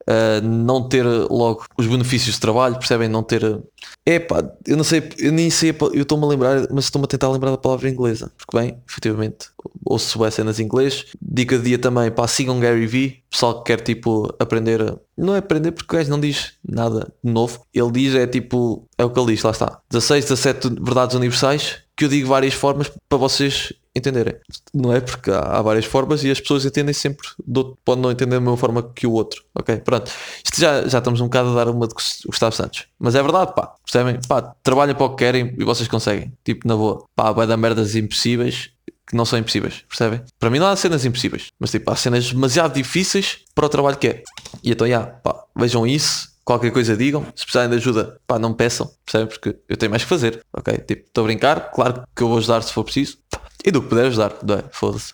uh, 0.09 0.47
não 0.47 0.88
ter 0.88 1.04
logo 1.04 1.64
os 1.76 1.87
benefícios 1.87 2.35
de 2.35 2.40
trabalho, 2.40 2.76
percebem? 2.76 3.09
Não 3.09 3.23
ter. 3.23 3.61
É 4.04 4.19
pá, 4.19 4.45
eu 4.66 4.76
não 4.76 4.85
sei, 4.85 5.09
eu 5.19 5.33
nem 5.33 5.50
sei, 5.50 5.71
eu 5.92 6.02
estou-me 6.02 6.25
a 6.25 6.28
lembrar, 6.28 6.66
mas 6.71 6.85
estou-me 6.85 7.04
a 7.04 7.09
tentar 7.09 7.28
lembrar 7.28 7.50
da 7.50 7.59
palavra 7.59 7.88
inglesa, 7.88 8.33
porque 8.37 8.57
bem, 8.57 8.78
efetivamente, 8.88 9.49
ouço 9.85 10.23
as 10.25 10.35
cenas 10.35 10.59
em 10.59 10.64
inglês. 10.64 11.07
Dica 11.21 11.59
de 11.59 11.64
dia 11.64 11.78
também, 11.78 12.11
pá, 12.11 12.26
sigam 12.26 12.61
Gary 12.61 12.87
Vee, 12.87 13.23
pessoal 13.30 13.62
que 13.62 13.73
quer 13.73 13.83
tipo 13.83 14.35
aprender, 14.38 14.99
não 15.16 15.35
é 15.35 15.38
aprender 15.38 15.73
porque 15.73 15.95
o 15.95 15.99
gajo 15.99 16.11
não 16.11 16.21
diz 16.21 16.54
nada 16.66 17.12
de 17.23 17.30
novo, 17.33 17.61
ele 17.73 17.90
diz 17.90 18.14
é 18.14 18.26
tipo, 18.26 18.88
é 18.99 19.04
o 19.04 19.11
que 19.11 19.19
ele 19.19 19.35
diz, 19.35 19.42
lá 19.42 19.50
está, 19.50 19.80
16, 19.90 20.25
17 20.25 20.69
verdades 20.80 21.16
universais, 21.16 21.78
que 21.97 22.04
eu 22.04 22.09
digo 22.09 22.28
várias 22.28 22.54
formas 22.54 22.90
para 23.09 23.19
vocês 23.19 23.73
entenderem. 23.95 24.37
Não 24.73 24.93
é? 24.93 25.01
Porque 25.01 25.31
há, 25.31 25.39
há, 25.39 25.63
várias 25.63 25.85
formas 25.85 26.23
e 26.25 26.31
as 26.31 26.41
pessoas 26.41 26.65
entendem 26.65 26.95
sempre, 26.95 27.29
do, 27.45 27.77
podem 27.85 28.03
não 28.03 28.11
entender 28.11 28.35
da 28.37 28.41
mesma 28.41 28.57
forma 28.57 28.83
que 28.83 29.07
o 29.07 29.13
outro. 29.13 29.43
Ok? 29.55 29.77
Pronto. 29.79 30.11
Isto 30.45 30.61
já, 30.61 30.87
já 30.87 30.99
estamos 30.99 31.21
um 31.21 31.25
bocado 31.25 31.51
a 31.51 31.55
dar 31.65 31.71
uma 31.71 31.87
de 31.87 31.95
Gustavo 31.95 32.55
Santos. 32.55 32.87
Mas 32.99 33.15
é 33.15 33.23
verdade, 33.23 33.55
pá. 33.55 33.75
Percebem? 33.85 34.21
Pá, 34.29 34.43
trabalhem 34.63 34.95
para 34.95 35.07
o 35.07 35.11
que 35.11 35.25
querem 35.25 35.55
e 35.59 35.65
vocês 35.65 35.89
conseguem. 35.89 36.33
Tipo, 36.45 36.67
na 36.67 36.77
boa. 36.77 37.05
Pá, 37.15 37.33
vai 37.33 37.47
dar 37.47 37.57
merdas 37.57 37.95
impossíveis 37.95 38.71
que 39.11 39.17
não 39.17 39.25
são 39.25 39.41
impossíveis, 39.41 39.85
percebem? 39.89 40.23
Para 40.39 40.51
mim 40.51 40.61
não 40.61 40.69
há 40.69 40.77
cenas 40.77 41.05
impossíveis, 41.05 41.49
mas 41.59 41.73
tipo, 41.73 41.91
há 41.91 41.97
cenas 41.97 42.33
demasiado 42.33 42.75
difíceis 42.75 43.41
para 43.57 43.67
o 43.67 43.69
trabalho 43.69 43.97
que 43.97 44.07
é. 44.07 44.23
E 44.63 44.71
então, 44.71 44.87
já, 44.87 45.05
pá, 45.05 45.47
vejam 45.57 45.85
isso, 45.85 46.31
qualquer 46.45 46.71
coisa 46.71 46.97
digam, 46.97 47.25
se 47.35 47.45
precisarem 47.45 47.71
de 47.71 47.77
ajuda, 47.77 48.21
pá, 48.25 48.39
não 48.39 48.55
peçam, 48.55 48.89
percebem? 49.05 49.27
Porque 49.27 49.57
eu 49.69 49.77
tenho 49.77 49.91
mais 49.91 50.05
que 50.05 50.09
fazer, 50.09 50.45
ok? 50.53 50.79
Tipo, 50.79 51.07
estou 51.09 51.23
a 51.23 51.27
brincar, 51.27 51.73
claro 51.73 52.05
que 52.15 52.23
eu 52.23 52.29
vou 52.29 52.39
ajudar 52.39 52.63
se 52.63 52.73
for 52.73 52.85
preciso, 52.85 53.19
e 53.64 53.71
do 53.71 53.83
que 53.83 53.88
puder 53.88 54.07
ajudar, 54.07 54.31
é? 54.31 54.64
Foda-se. 54.71 55.12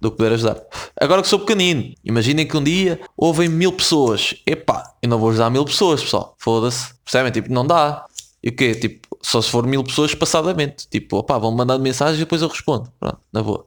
Do 0.00 0.10
que 0.10 0.16
puder 0.16 0.32
ajudar. 0.32 0.60
Agora 1.00 1.22
que 1.22 1.28
sou 1.28 1.38
pequenino, 1.40 1.94
imaginem 2.04 2.46
que 2.46 2.56
um 2.56 2.62
dia 2.62 3.00
ouvem 3.16 3.48
mil 3.48 3.72
pessoas. 3.72 4.34
Epá, 4.46 4.94
eu 5.02 5.08
não 5.08 5.18
vou 5.18 5.30
ajudar 5.30 5.50
mil 5.50 5.64
pessoas, 5.64 6.02
pessoal. 6.02 6.34
Foda-se. 6.38 6.94
Percebem? 7.04 7.32
Tipo, 7.32 7.52
não 7.52 7.66
dá. 7.66 8.04
E 8.42 8.48
o 8.48 8.56
quê? 8.56 8.74
Tipo, 8.74 9.08
só 9.22 9.40
se 9.42 9.50
for 9.50 9.66
mil 9.66 9.84
pessoas 9.84 10.14
passadamente. 10.14 10.88
Tipo, 10.88 11.18
opá, 11.18 11.38
vão 11.38 11.52
mandar 11.52 11.78
mensagem 11.78 12.16
e 12.16 12.18
depois 12.20 12.42
eu 12.42 12.48
respondo. 12.48 12.90
Pronto, 12.98 13.18
na 13.32 13.42
boa. 13.42 13.66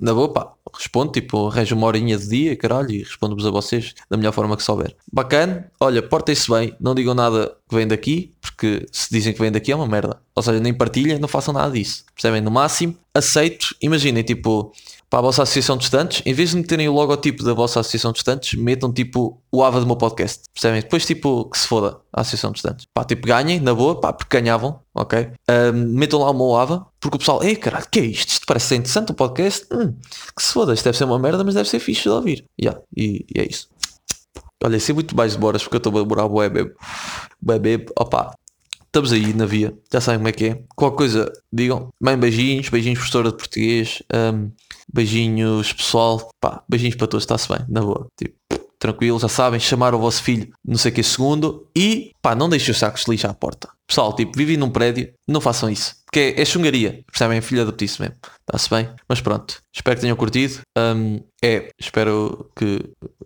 Na 0.00 0.12
boa, 0.12 0.32
pá, 0.32 0.52
respondo, 0.76 1.12
tipo, 1.12 1.48
arranjo 1.48 1.76
uma 1.76 1.86
horinha 1.86 2.18
de 2.18 2.28
dia, 2.28 2.56
caralho, 2.56 2.90
e 2.90 2.98
respondo-vos 2.98 3.46
a 3.46 3.50
vocês 3.50 3.94
da 4.10 4.16
melhor 4.16 4.32
forma 4.32 4.56
que 4.56 4.62
souber. 4.62 4.94
Bacana, 5.12 5.70
olha, 5.80 6.02
portem-se 6.02 6.50
bem, 6.50 6.74
não 6.80 6.94
digam 6.94 7.14
nada 7.14 7.56
que 7.68 7.74
vem 7.74 7.86
daqui, 7.86 8.32
porque 8.40 8.86
se 8.92 9.08
dizem 9.10 9.32
que 9.32 9.40
vem 9.40 9.50
daqui 9.52 9.72
é 9.72 9.76
uma 9.76 9.86
merda. 9.86 10.20
Ou 10.34 10.42
seja, 10.42 10.60
nem 10.60 10.74
partilhem, 10.74 11.18
não 11.18 11.28
façam 11.28 11.54
nada 11.54 11.72
disso. 11.72 12.04
Percebem? 12.14 12.40
No 12.40 12.50
máximo, 12.50 12.96
aceito, 13.14 13.74
imaginem, 13.80 14.22
tipo, 14.22 14.72
para 15.14 15.20
a 15.20 15.22
vossa 15.22 15.44
associação 15.44 15.76
de 15.76 15.84
estantes, 15.84 16.22
em 16.26 16.32
vez 16.32 16.50
de 16.50 16.56
meterem 16.56 16.88
o 16.88 16.92
logotipo 16.92 17.44
da 17.44 17.54
vossa 17.54 17.78
associação 17.78 18.10
de 18.10 18.18
estantes, 18.18 18.58
metam 18.58 18.92
tipo 18.92 19.40
o 19.52 19.62
AVA 19.62 19.78
do 19.78 19.86
meu 19.86 19.94
podcast. 19.94 20.42
Percebem? 20.52 20.80
Depois 20.80 21.06
tipo 21.06 21.48
que 21.48 21.56
se 21.56 21.68
foda 21.68 21.98
a 22.12 22.22
associação 22.22 22.50
de 22.50 22.58
estantes. 22.58 22.86
Pá, 22.92 23.04
tipo 23.04 23.24
ganhem, 23.24 23.60
na 23.60 23.72
boa, 23.72 24.00
pá, 24.00 24.12
porque 24.12 24.40
ganhavam, 24.40 24.80
ok? 24.92 25.30
Um, 25.48 25.96
metam 25.96 26.18
lá 26.18 26.30
o 26.30 26.34
meu 26.34 26.56
AVA, 26.56 26.84
porque 27.04 27.16
o 27.16 27.18
pessoal, 27.18 27.44
ei 27.44 27.54
caralho, 27.54 27.86
que 27.90 28.00
é 28.00 28.04
isto? 28.06 28.30
Isto 28.30 28.46
parece 28.46 28.68
ser 28.68 28.76
interessante 28.76 29.12
o 29.12 29.14
podcast. 29.14 29.66
Hum, 29.70 29.94
que 30.34 30.42
se 30.42 30.54
foda, 30.54 30.72
isto 30.72 30.84
deve 30.84 30.96
ser 30.96 31.04
uma 31.04 31.18
merda, 31.18 31.44
mas 31.44 31.52
deve 31.52 31.68
ser 31.68 31.78
fixe 31.78 32.04
de 32.04 32.08
ouvir. 32.08 32.46
Yeah, 32.58 32.80
e, 32.96 33.26
e 33.34 33.40
é 33.40 33.46
isso. 33.46 33.68
Olha, 34.62 34.80
sei 34.80 34.94
muito 34.94 35.14
mais 35.14 35.32
de 35.32 35.38
porque 35.38 35.74
eu 35.74 35.76
estou 35.76 35.98
a 35.98 36.02
demorar 36.02 36.24
o 36.24 36.36
web. 36.36 36.72
Web, 37.46 37.86
opa, 37.98 38.34
Estamos 38.86 39.12
aí 39.12 39.34
na 39.34 39.44
via, 39.44 39.76
já 39.92 40.00
sabem 40.00 40.20
como 40.20 40.28
é 40.28 40.32
que 40.32 40.44
é. 40.46 40.62
Qualquer 40.74 40.96
coisa, 40.96 41.32
digam. 41.52 41.90
Bem, 42.00 42.16
beijinhos, 42.16 42.70
beijinhos, 42.70 43.00
professora 43.00 43.30
de 43.30 43.36
português. 43.36 44.02
Um, 44.14 44.50
beijinhos, 44.90 45.74
pessoal. 45.74 46.30
Pá, 46.40 46.62
beijinhos 46.66 46.96
para 46.96 47.08
todos, 47.08 47.24
está-se 47.24 47.48
bem, 47.48 47.58
na 47.68 47.82
boa. 47.82 48.06
Tipo, 48.16 48.34
tranquilo, 48.78 49.18
já 49.18 49.28
sabem, 49.28 49.60
chamar 49.60 49.94
o 49.94 49.98
vosso 49.98 50.22
filho, 50.22 50.48
não 50.64 50.78
sei 50.78 50.92
que 50.92 51.02
segundo. 51.02 51.68
E, 51.76 52.12
pá, 52.22 52.34
não 52.34 52.48
deixem 52.48 52.70
os 52.70 52.78
sacos 52.78 53.04
de 53.04 53.10
lixo 53.10 53.26
à 53.26 53.34
porta. 53.34 53.68
Pessoal, 53.86 54.14
tipo, 54.14 54.38
vivem 54.38 54.56
num 54.56 54.70
prédio, 54.70 55.12
não 55.28 55.40
façam 55.40 55.68
isso. 55.68 55.96
Porque 56.14 56.36
é, 56.36 56.42
é 56.42 56.44
chungaria, 56.44 57.02
percebem? 57.10 57.38
É 57.38 57.40
filha 57.40 57.64
do 57.64 57.72
petice 57.72 58.00
mesmo. 58.00 58.14
Está-se 58.42 58.70
bem? 58.70 58.88
Mas 59.08 59.20
pronto, 59.20 59.60
espero 59.74 59.96
que 59.96 60.02
tenham 60.02 60.16
curtido. 60.16 60.60
Um, 60.78 61.18
é, 61.42 61.70
espero 61.76 62.48
que 62.54 62.78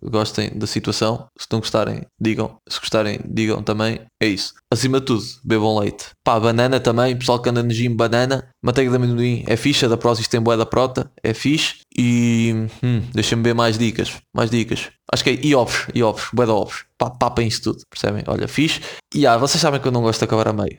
gostem 0.02 0.56
da 0.56 0.66
situação. 0.66 1.26
Se 1.38 1.46
não 1.52 1.58
gostarem, 1.58 2.06
digam. 2.18 2.56
Se 2.66 2.80
gostarem, 2.80 3.20
digam 3.26 3.62
também. 3.62 4.00
É 4.22 4.26
isso. 4.26 4.54
Acima 4.72 5.00
de 5.00 5.06
tudo, 5.06 5.22
bebam 5.44 5.78
leite. 5.78 6.06
Pá, 6.24 6.40
banana 6.40 6.80
também. 6.80 7.14
Pessoal 7.14 7.42
que 7.42 7.50
anda 7.50 7.62
no 7.62 7.70
gym, 7.70 7.94
banana. 7.94 8.48
Manteiga 8.64 8.90
de 8.90 8.96
amendoim 8.96 9.44
é 9.46 9.54
ficha. 9.54 9.86
Da 9.86 9.98
Prozis 9.98 10.26
tem 10.26 10.40
boé 10.40 10.56
da 10.56 10.64
prota. 10.64 11.10
É 11.22 11.34
fixe. 11.34 11.80
E 11.94 12.54
hum, 12.82 13.02
deixem-me 13.12 13.44
ver 13.44 13.54
mais 13.54 13.76
dicas. 13.76 14.16
Mais 14.34 14.50
dicas. 14.50 14.88
Acho 15.12 15.24
que 15.24 15.30
é 15.30 15.38
e 15.42 15.54
ovos. 15.54 15.88
E 15.94 16.02
ovos. 16.02 16.28
Boé 16.32 16.46
da 16.46 16.54
ovos. 16.54 16.86
Pá, 16.96 17.12
isso 17.42 17.64
tudo. 17.64 17.82
Percebem? 17.90 18.24
Olha, 18.26 18.48
fixe. 18.48 18.80
E 19.14 19.26
ah, 19.26 19.36
vocês 19.36 19.60
sabem 19.60 19.78
que 19.78 19.86
eu 19.86 19.92
não 19.92 20.00
gosto 20.00 20.20
de 20.20 20.24
acabar 20.24 20.48
a 20.48 20.52
meio. 20.54 20.78